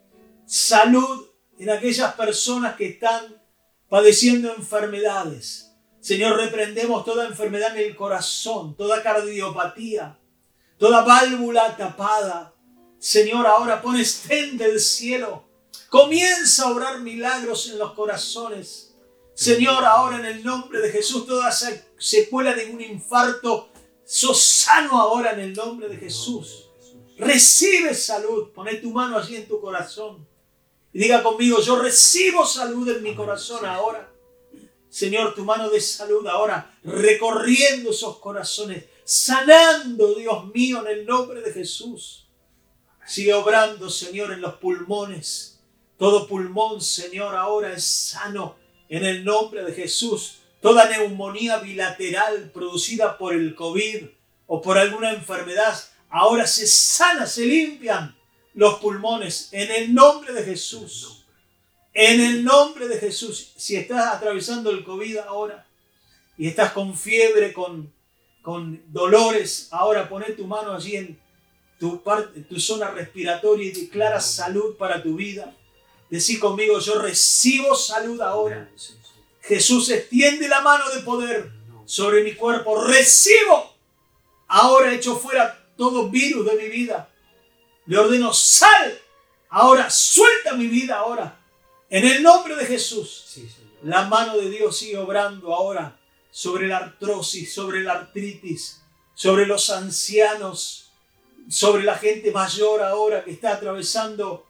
salud 0.45 1.27
en 1.59 1.69
aquellas 1.69 2.13
personas 2.15 2.75
que 2.75 2.87
están 2.87 3.41
padeciendo 3.87 4.53
enfermedades. 4.53 5.71
Señor, 5.99 6.37
reprendemos 6.37 7.05
toda 7.05 7.27
enfermedad 7.27 7.77
en 7.77 7.85
el 7.85 7.95
corazón, 7.95 8.75
toda 8.75 9.01
cardiopatía, 9.01 10.19
toda 10.77 11.03
válvula 11.03 11.77
tapada. 11.77 12.53
Señor, 12.99 13.47
ahora 13.47 13.81
pon 13.81 13.95
estén 13.95 14.57
del 14.57 14.79
cielo 14.79 15.44
Comienza 15.95 16.63
a 16.63 16.71
obrar 16.73 16.99
milagros 16.99 17.69
en 17.69 17.79
los 17.79 17.93
corazones. 17.93 18.93
Señor, 19.33 19.85
ahora 19.85 20.19
en 20.19 20.25
el 20.25 20.43
nombre 20.43 20.81
de 20.81 20.91
Jesús, 20.91 21.25
toda 21.25 21.49
secuela 21.97 22.53
de 22.53 22.65
un 22.65 22.81
infarto, 22.81 23.69
sos 24.03 24.43
sano 24.43 24.99
ahora 24.99 25.31
en 25.31 25.39
el 25.39 25.53
nombre 25.53 25.87
de 25.87 25.95
Jesús. 25.95 26.65
Recibe 27.17 27.93
salud. 27.93 28.51
Poné 28.51 28.75
tu 28.75 28.91
mano 28.91 29.17
allí 29.17 29.37
en 29.37 29.47
tu 29.47 29.61
corazón. 29.61 30.27
Y 30.91 30.99
diga 30.99 31.23
conmigo, 31.23 31.61
yo 31.61 31.79
recibo 31.79 32.45
salud 32.45 32.89
en 32.89 33.01
mi 33.01 33.15
corazón 33.15 33.65
ahora. 33.65 34.11
Señor, 34.89 35.33
tu 35.33 35.45
mano 35.45 35.69
de 35.69 35.79
salud 35.79 36.27
ahora 36.27 36.77
recorriendo 36.83 37.91
esos 37.91 38.17
corazones, 38.17 38.83
sanando, 39.05 40.13
Dios 40.15 40.53
mío, 40.53 40.85
en 40.85 40.99
el 40.99 41.05
nombre 41.05 41.39
de 41.39 41.53
Jesús. 41.53 42.27
Sigue 43.07 43.33
obrando, 43.33 43.89
Señor, 43.89 44.33
en 44.33 44.41
los 44.41 44.55
pulmones. 44.55 45.54
Todo 45.97 46.27
pulmón, 46.27 46.81
Señor, 46.81 47.35
ahora 47.35 47.73
es 47.73 47.85
sano 47.85 48.57
en 48.89 49.05
el 49.05 49.23
nombre 49.23 49.63
de 49.63 49.73
Jesús. 49.73 50.39
Toda 50.61 50.89
neumonía 50.89 51.59
bilateral 51.59 52.51
producida 52.53 53.17
por 53.17 53.33
el 53.33 53.55
COVID 53.55 54.03
o 54.47 54.61
por 54.61 54.77
alguna 54.77 55.11
enfermedad, 55.11 55.77
ahora 56.09 56.45
se 56.47 56.67
sana, 56.67 57.25
se 57.25 57.45
limpian 57.45 58.15
los 58.53 58.75
pulmones 58.79 59.49
en 59.51 59.71
el 59.71 59.93
nombre 59.93 60.33
de 60.33 60.43
Jesús. 60.43 61.25
En 61.93 62.19
el 62.19 62.43
nombre 62.43 62.87
de 62.87 62.97
Jesús, 62.97 63.53
si 63.55 63.77
estás 63.77 64.15
atravesando 64.15 64.69
el 64.69 64.83
COVID 64.83 65.17
ahora 65.19 65.65
y 66.37 66.47
estás 66.47 66.73
con 66.73 66.95
fiebre, 66.97 67.53
con, 67.53 67.93
con 68.41 68.81
dolores, 68.91 69.69
ahora 69.71 70.09
poné 70.09 70.31
tu 70.31 70.45
mano 70.45 70.73
allí 70.73 70.97
en 70.97 71.19
tu, 71.79 72.03
parte, 72.03 72.41
tu 72.41 72.59
zona 72.59 72.91
respiratoria 72.91 73.67
y 73.67 73.71
declara 73.71 74.19
salud 74.19 74.75
para 74.75 75.01
tu 75.01 75.15
vida. 75.15 75.55
Decí 76.15 76.39
conmigo, 76.39 76.79
yo 76.79 76.97
recibo 77.01 77.75
salud 77.75 78.21
ahora. 78.21 78.71
Jesús 79.41 79.89
extiende 79.89 80.47
la 80.47 80.61
mano 80.61 80.89
de 80.91 81.01
poder 81.01 81.51
sobre 81.85 82.23
mi 82.23 82.35
cuerpo. 82.35 82.81
Recibo. 82.85 83.75
Ahora 84.47 84.93
echo 84.93 85.17
fuera 85.17 85.67
todo 85.75 86.09
virus 86.09 86.45
de 86.45 86.55
mi 86.55 86.69
vida. 86.69 87.09
Le 87.85 87.97
ordeno, 87.97 88.33
sal. 88.33 88.97
Ahora 89.49 89.89
suelta 89.89 90.53
mi 90.53 90.67
vida 90.67 90.99
ahora. 90.99 91.37
En 91.89 92.05
el 92.05 92.23
nombre 92.23 92.55
de 92.55 92.65
Jesús, 92.65 93.37
la 93.83 94.05
mano 94.05 94.37
de 94.37 94.49
Dios 94.49 94.77
sigue 94.77 94.97
obrando 94.97 95.53
ahora 95.53 95.99
sobre 96.31 96.69
la 96.69 96.77
artrosis, 96.77 97.53
sobre 97.53 97.83
la 97.83 97.91
artritis, 97.91 98.81
sobre 99.13 99.45
los 99.45 99.69
ancianos, 99.69 100.93
sobre 101.49 101.83
la 101.83 101.97
gente 101.97 102.31
mayor 102.31 102.83
ahora 102.83 103.21
que 103.25 103.31
está 103.31 103.55
atravesando 103.55 104.47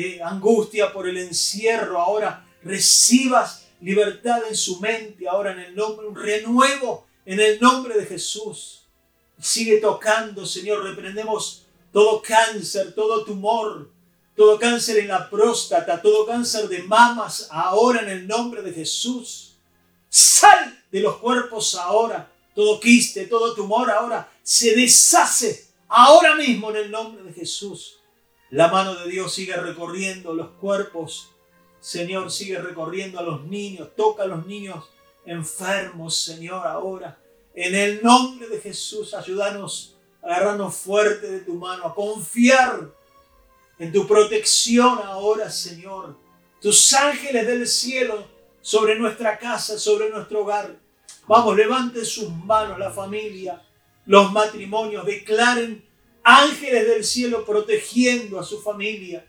eh, 0.00 0.22
angustia 0.22 0.92
por 0.92 1.08
el 1.08 1.16
encierro. 1.16 2.00
Ahora 2.00 2.46
recibas 2.62 3.66
libertad 3.80 4.40
en 4.48 4.56
su 4.56 4.78
mente, 4.80 5.28
ahora 5.28 5.52
en 5.52 5.58
el 5.58 5.74
nombre, 5.74 6.06
un 6.06 6.14
renuevo 6.14 7.06
en 7.26 7.40
el 7.40 7.60
nombre 7.60 7.98
de 7.98 8.06
Jesús. 8.06 8.84
Sigue 9.40 9.78
tocando, 9.78 10.46
Señor, 10.46 10.84
reprendemos 10.84 11.66
todo 11.92 12.22
cáncer, 12.22 12.94
todo 12.94 13.24
tumor, 13.24 13.90
todo 14.36 14.58
cáncer 14.58 14.98
en 14.98 15.08
la 15.08 15.28
próstata, 15.28 16.00
todo 16.00 16.26
cáncer 16.26 16.68
de 16.68 16.82
mamas, 16.84 17.48
ahora 17.50 18.02
en 18.02 18.08
el 18.08 18.26
nombre 18.28 18.62
de 18.62 18.72
Jesús. 18.72 19.56
Sal 20.08 20.80
de 20.92 21.00
los 21.00 21.16
cuerpos 21.16 21.74
ahora. 21.74 22.30
Todo 22.54 22.80
quiste, 22.80 23.26
todo 23.26 23.54
tumor 23.54 23.90
ahora 23.90 24.28
se 24.42 24.74
deshace 24.74 25.68
ahora 25.88 26.34
mismo 26.34 26.70
en 26.70 26.76
el 26.76 26.90
nombre 26.90 27.22
de 27.22 27.32
Jesús. 27.32 27.97
La 28.50 28.68
mano 28.68 28.94
de 28.94 29.10
Dios 29.10 29.34
sigue 29.34 29.54
recorriendo 29.56 30.32
los 30.32 30.48
cuerpos. 30.52 31.30
Señor, 31.80 32.30
sigue 32.30 32.58
recorriendo 32.58 33.18
a 33.18 33.22
los 33.22 33.44
niños. 33.44 33.90
Toca 33.94 34.22
a 34.22 34.26
los 34.26 34.46
niños 34.46 34.88
enfermos, 35.26 36.16
Señor, 36.16 36.66
ahora. 36.66 37.18
En 37.54 37.74
el 37.74 38.02
nombre 38.02 38.48
de 38.48 38.60
Jesús, 38.60 39.12
ayúdanos, 39.12 39.96
agarrarnos 40.22 40.74
fuerte 40.76 41.30
de 41.30 41.40
tu 41.40 41.54
mano, 41.54 41.84
a 41.84 41.94
confiar 41.94 42.90
en 43.78 43.92
tu 43.92 44.06
protección 44.06 44.98
ahora, 45.04 45.50
Señor. 45.50 46.16
Tus 46.60 46.94
ángeles 46.94 47.46
del 47.46 47.66
cielo 47.66 48.26
sobre 48.62 48.98
nuestra 48.98 49.38
casa, 49.38 49.78
sobre 49.78 50.08
nuestro 50.10 50.40
hogar. 50.40 50.76
Vamos, 51.26 51.54
levanten 51.54 52.04
sus 52.04 52.30
manos 52.30 52.78
la 52.78 52.90
familia, 52.90 53.62
los 54.06 54.32
matrimonios, 54.32 55.04
declaren 55.04 55.87
ángeles 56.28 56.86
del 56.86 57.04
cielo 57.04 57.44
protegiendo 57.46 58.38
a 58.38 58.44
su 58.44 58.60
familia, 58.60 59.26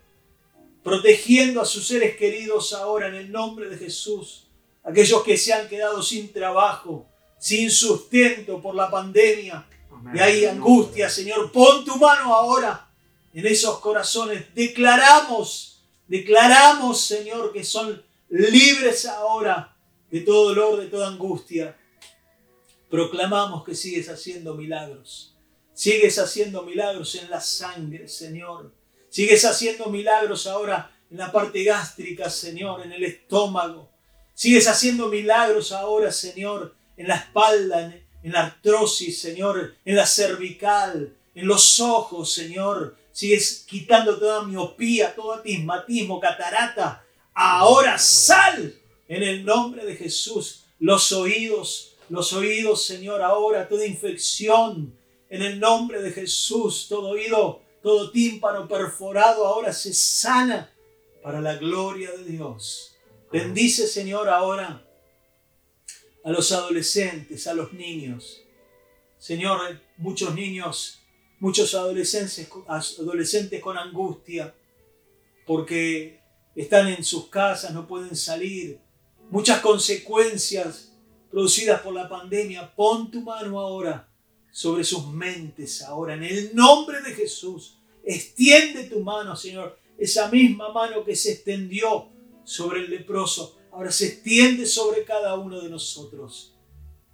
protegiendo 0.84 1.62
a 1.62 1.64
sus 1.64 1.86
seres 1.86 2.14
queridos 2.16 2.74
ahora 2.74 3.08
en 3.08 3.14
el 3.14 3.32
nombre 3.32 3.70
de 3.70 3.78
Jesús. 3.78 4.46
Aquellos 4.84 5.22
que 5.22 5.38
se 5.38 5.54
han 5.54 5.66
quedado 5.66 6.02
sin 6.02 6.30
trabajo, 6.30 7.06
sin 7.38 7.70
sustento 7.70 8.60
por 8.60 8.74
la 8.74 8.90
pandemia. 8.90 9.66
Y 10.14 10.18
hay 10.18 10.44
angustia, 10.44 11.08
Señor. 11.08 11.50
Pon 11.52 11.84
tu 11.86 11.96
mano 11.96 12.34
ahora 12.34 12.88
en 13.32 13.46
esos 13.46 13.78
corazones. 13.78 14.54
Declaramos, 14.54 15.82
declaramos, 16.06 17.00
Señor, 17.00 17.50
que 17.50 17.64
son 17.64 18.02
libres 18.28 19.06
ahora 19.06 19.74
de 20.10 20.20
todo 20.20 20.50
dolor, 20.50 20.80
de 20.80 20.88
toda 20.88 21.08
angustia. 21.08 21.76
Proclamamos 22.90 23.64
que 23.64 23.74
sigues 23.74 24.08
haciendo 24.10 24.54
milagros. 24.54 25.34
Sigues 25.80 26.18
haciendo 26.18 26.60
milagros 26.62 27.14
en 27.14 27.30
la 27.30 27.40
sangre, 27.40 28.06
Señor. 28.06 28.70
Sigues 29.08 29.46
haciendo 29.46 29.86
milagros 29.86 30.46
ahora 30.46 30.94
en 31.10 31.16
la 31.16 31.32
parte 31.32 31.64
gástrica, 31.64 32.28
Señor, 32.28 32.82
en 32.82 32.92
el 32.92 33.02
estómago. 33.02 33.88
Sigues 34.34 34.68
haciendo 34.68 35.08
milagros 35.08 35.72
ahora, 35.72 36.12
Señor, 36.12 36.74
en 36.98 37.08
la 37.08 37.16
espalda, 37.16 37.94
en, 38.22 38.30
la 38.30 38.44
artrosis, 38.44 39.22
Señor, 39.22 39.74
en 39.86 39.96
la 39.96 40.04
cervical, 40.04 41.16
en 41.34 41.46
los 41.46 41.80
ojos, 41.80 42.30
Señor, 42.30 42.98
sigues 43.10 43.64
quitando 43.66 44.18
toda 44.18 44.42
miopía, 44.42 45.14
todo 45.14 45.32
atismatismo, 45.32 46.20
catarata. 46.20 47.02
Ahora 47.32 47.96
sal 47.96 48.74
en 49.08 49.22
el 49.22 49.46
nombre 49.46 49.86
de 49.86 49.96
Jesús. 49.96 50.66
Los 50.78 51.10
oídos, 51.12 51.96
los 52.10 52.34
oídos, 52.34 52.84
Señor, 52.84 53.22
ahora 53.22 53.66
toda 53.66 53.86
infección. 53.86 54.99
En 55.30 55.42
el 55.42 55.58
nombre 55.58 56.02
de 56.02 56.12
Jesús, 56.12 56.86
todo 56.88 57.10
oído, 57.10 57.62
todo 57.82 58.10
tímpano 58.10 58.68
perforado 58.68 59.46
ahora 59.46 59.72
se 59.72 59.94
sana 59.94 60.70
para 61.22 61.40
la 61.40 61.56
gloria 61.56 62.10
de 62.12 62.24
Dios. 62.24 62.96
Bendice, 63.32 63.86
Señor, 63.86 64.28
ahora 64.28 64.84
a 66.24 66.30
los 66.30 66.52
adolescentes, 66.52 67.46
a 67.46 67.54
los 67.54 67.72
niños. 67.72 68.42
Señor, 69.18 69.80
muchos 69.96 70.34
niños 70.34 71.00
muchos 71.40 71.74
adolescentes, 71.74 72.48
adolescentes 72.68 73.60
con 73.60 73.76
angustia 73.76 74.54
porque 75.46 76.20
están 76.54 76.86
en 76.88 77.02
sus 77.02 77.28
casas, 77.28 77.72
no 77.72 77.88
pueden 77.88 78.14
salir. 78.14 78.78
Muchas 79.30 79.60
consecuencias 79.60 80.92
producidas 81.30 81.80
por 81.80 81.94
la 81.94 82.08
pandemia. 82.08 82.72
Pon 82.74 83.10
tu 83.10 83.22
mano 83.22 83.58
ahora 83.58 84.08
sobre 84.50 84.84
sus 84.84 85.06
mentes, 85.08 85.82
ahora, 85.82 86.14
en 86.14 86.24
el 86.24 86.54
nombre 86.54 87.00
de 87.02 87.12
Jesús. 87.12 87.78
Extiende 88.04 88.84
tu 88.84 89.00
mano, 89.00 89.36
Señor. 89.36 89.78
Esa 89.98 90.30
misma 90.30 90.72
mano 90.72 91.04
que 91.04 91.14
se 91.14 91.32
extendió 91.32 92.08
sobre 92.44 92.80
el 92.80 92.90
leproso, 92.90 93.58
ahora 93.70 93.92
se 93.92 94.06
extiende 94.06 94.66
sobre 94.66 95.04
cada 95.04 95.34
uno 95.36 95.60
de 95.60 95.68
nosotros. 95.68 96.54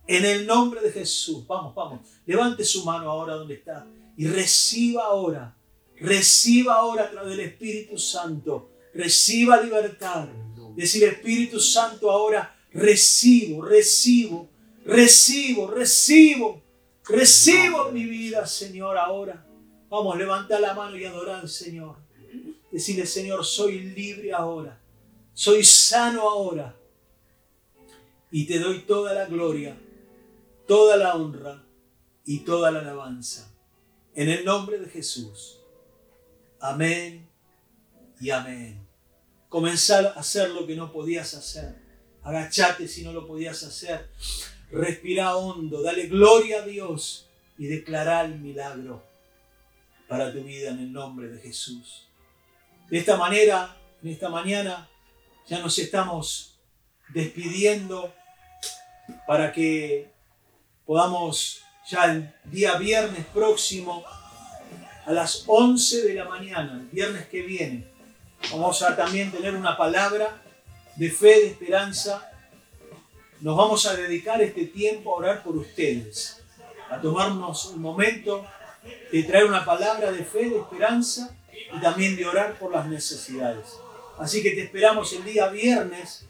En 0.07 0.25
el 0.25 0.47
nombre 0.47 0.81
de 0.81 0.93
Jesús. 0.93 1.47
Vamos, 1.47 1.75
vamos. 1.75 2.01
Levante 2.25 2.65
su 2.65 2.85
mano 2.85 3.11
ahora 3.11 3.35
donde 3.35 3.55
está 3.55 3.87
y 4.17 4.27
reciba 4.29 5.05
ahora, 5.05 5.57
reciba 5.97 6.77
ahora 6.77 7.05
a 7.05 7.11
través 7.11 7.37
del 7.37 7.47
Espíritu 7.47 7.99
Santo, 7.99 8.71
reciba 8.95 9.61
libertad. 9.61 10.29
Decir 10.75 11.05
Espíritu 11.05 11.59
Santo 11.61 12.11
ahora, 12.11 12.55
recibo, 12.73 13.63
recibo, 13.63 14.49
recibo, 14.85 15.71
recibo, 15.71 16.63
recibo 17.09 17.91
mi 17.93 18.05
vida, 18.05 18.47
Señor, 18.47 18.97
ahora. 18.99 19.47
Vamos, 19.89 20.17
levanta 20.17 20.59
la 20.59 20.75
mano 20.75 20.97
y 20.97 21.05
adorar 21.05 21.41
al 21.41 21.49
Señor. 21.49 21.97
Decirle, 22.71 23.07
Señor, 23.07 23.45
soy 23.45 23.81
libre 23.81 24.33
ahora, 24.33 24.81
soy 25.33 25.65
sano 25.65 26.23
ahora. 26.23 26.77
Y 28.31 28.47
te 28.47 28.59
doy 28.59 28.81
toda 28.81 29.15
la 29.15 29.27
gloria, 29.27 29.79
toda 30.67 30.97
la 30.97 31.15
honra 31.15 31.63
y 32.25 32.41
toda 32.41 32.71
la 32.71 32.81
alabanza. 32.81 33.51
En 34.15 34.29
el 34.29 34.45
nombre 34.45 34.79
de 34.79 34.89
Jesús. 34.89 35.61
Amén 36.61 37.29
y 38.21 38.31
amén. 38.31 38.87
Comenzar 39.49 40.07
a 40.07 40.11
hacer 40.21 40.51
lo 40.51 40.67
que 40.67 40.75
no 40.75 40.93
podías 40.93 41.35
hacer. 41.35 41.77
Agachate 42.23 42.89
si 42.89 43.05
no 43.05 43.13
lo 43.13 43.27
podías 43.27 43.63
hacer. 43.63 44.11
Respira 44.71 45.37
hondo, 45.37 45.83
dale 45.83 46.07
gloria 46.07 46.63
a 46.63 46.67
Dios 46.67 47.29
y 47.59 47.67
declara 47.67 48.23
el 48.23 48.39
milagro 48.39 49.03
para 50.09 50.33
tu 50.33 50.43
vida 50.43 50.71
en 50.71 50.81
el 50.81 50.93
nombre 50.93 51.29
de 51.29 51.41
Jesús. 51.41 52.09
De 52.89 52.99
esta 52.99 53.17
manera 53.17 53.77
en 54.03 54.11
esta 54.11 54.29
mañana 54.29 54.89
ya 55.47 55.61
nos 55.61 55.79
estamos 55.79 56.59
despidiendo 57.09 58.13
para 59.27 59.53
que 59.53 60.11
podamos 60.85 61.63
ya 61.89 62.13
el 62.13 62.33
día 62.45 62.77
viernes 62.77 63.25
próximo 63.27 64.05
a 65.05 65.13
las 65.13 65.45
11 65.47 66.03
de 66.03 66.15
la 66.15 66.25
mañana, 66.25 66.73
el 66.81 66.87
viernes 66.89 67.27
que 67.29 67.43
viene, 67.43 67.87
vamos 68.51 68.83
a 68.83 68.97
también 68.97 69.31
tener 69.31 69.55
una 69.55 69.77
palabra 69.77 70.43
de 70.97 71.11
fe, 71.11 71.41
de 71.41 71.47
esperanza. 71.49 72.31
Nos 73.41 73.55
vamos 73.55 73.85
a 73.85 73.95
dedicar 73.95 74.41
este 74.41 74.65
tiempo 74.65 75.13
a 75.13 75.19
orar 75.19 75.43
por 75.43 75.57
ustedes, 75.57 76.43
a 76.91 76.99
tomarnos 76.99 77.67
un 77.67 77.83
momento 77.83 78.47
de 79.13 79.23
traer 79.25 79.45
una 79.45 79.63
palabra 79.63 80.11
de 80.11 80.25
fe, 80.25 80.49
de 80.49 80.59
esperanza 80.59 81.37
y 81.53 81.79
también 81.81 82.17
de 82.17 82.25
orar 82.25 82.59
por 82.59 82.73
las 82.73 82.87
necesidades. 82.87 83.67
Así 84.19 84.43
que 84.43 84.53
te 84.53 84.63
esperamos 84.63 85.13
el 85.13 85.25
día 85.25 85.49
viernes 85.49 86.25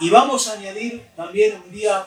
y 0.00 0.10
vamos 0.10 0.48
a 0.48 0.54
añadir 0.54 1.04
también 1.14 1.62
un 1.64 1.70
día 1.70 2.04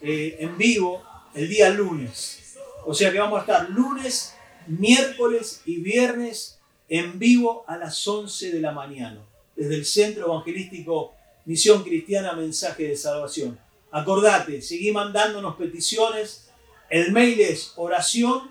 eh, 0.00 0.36
en 0.40 0.56
vivo, 0.56 1.02
el 1.34 1.46
día 1.50 1.68
lunes. 1.68 2.56
O 2.86 2.94
sea 2.94 3.12
que 3.12 3.18
vamos 3.18 3.38
a 3.38 3.42
estar 3.42 3.68
lunes, 3.68 4.34
miércoles 4.66 5.60
y 5.66 5.76
viernes 5.80 6.58
en 6.88 7.18
vivo 7.18 7.64
a 7.66 7.76
las 7.76 8.06
11 8.06 8.50
de 8.50 8.60
la 8.60 8.72
mañana, 8.72 9.20
desde 9.54 9.74
el 9.74 9.84
Centro 9.84 10.26
Evangelístico 10.26 11.12
Misión 11.44 11.84
Cristiana 11.84 12.32
Mensaje 12.32 12.88
de 12.88 12.96
Salvación. 12.96 13.63
Acordate, 13.94 14.60
seguí 14.60 14.90
mandándonos 14.90 15.54
peticiones. 15.54 16.50
El 16.90 17.12
mail 17.12 17.40
es 17.40 17.74
oración. 17.76 18.50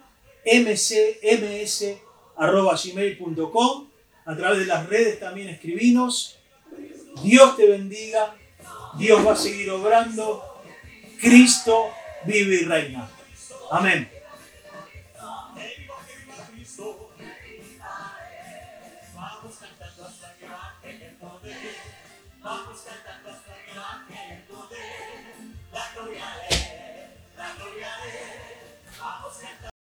A 4.25 4.37
través 4.37 4.59
de 4.59 4.65
las 4.65 4.87
redes 4.87 5.19
también 5.19 5.49
escribinos. 5.49 6.39
Dios 7.21 7.57
te 7.57 7.67
bendiga. 7.67 8.37
Dios 8.97 9.27
va 9.27 9.33
a 9.33 9.35
seguir 9.35 9.69
obrando. 9.69 10.63
Cristo 11.19 11.89
vive 12.25 12.61
y 12.61 12.63
reina. 12.63 13.11
Amén. 13.69 14.09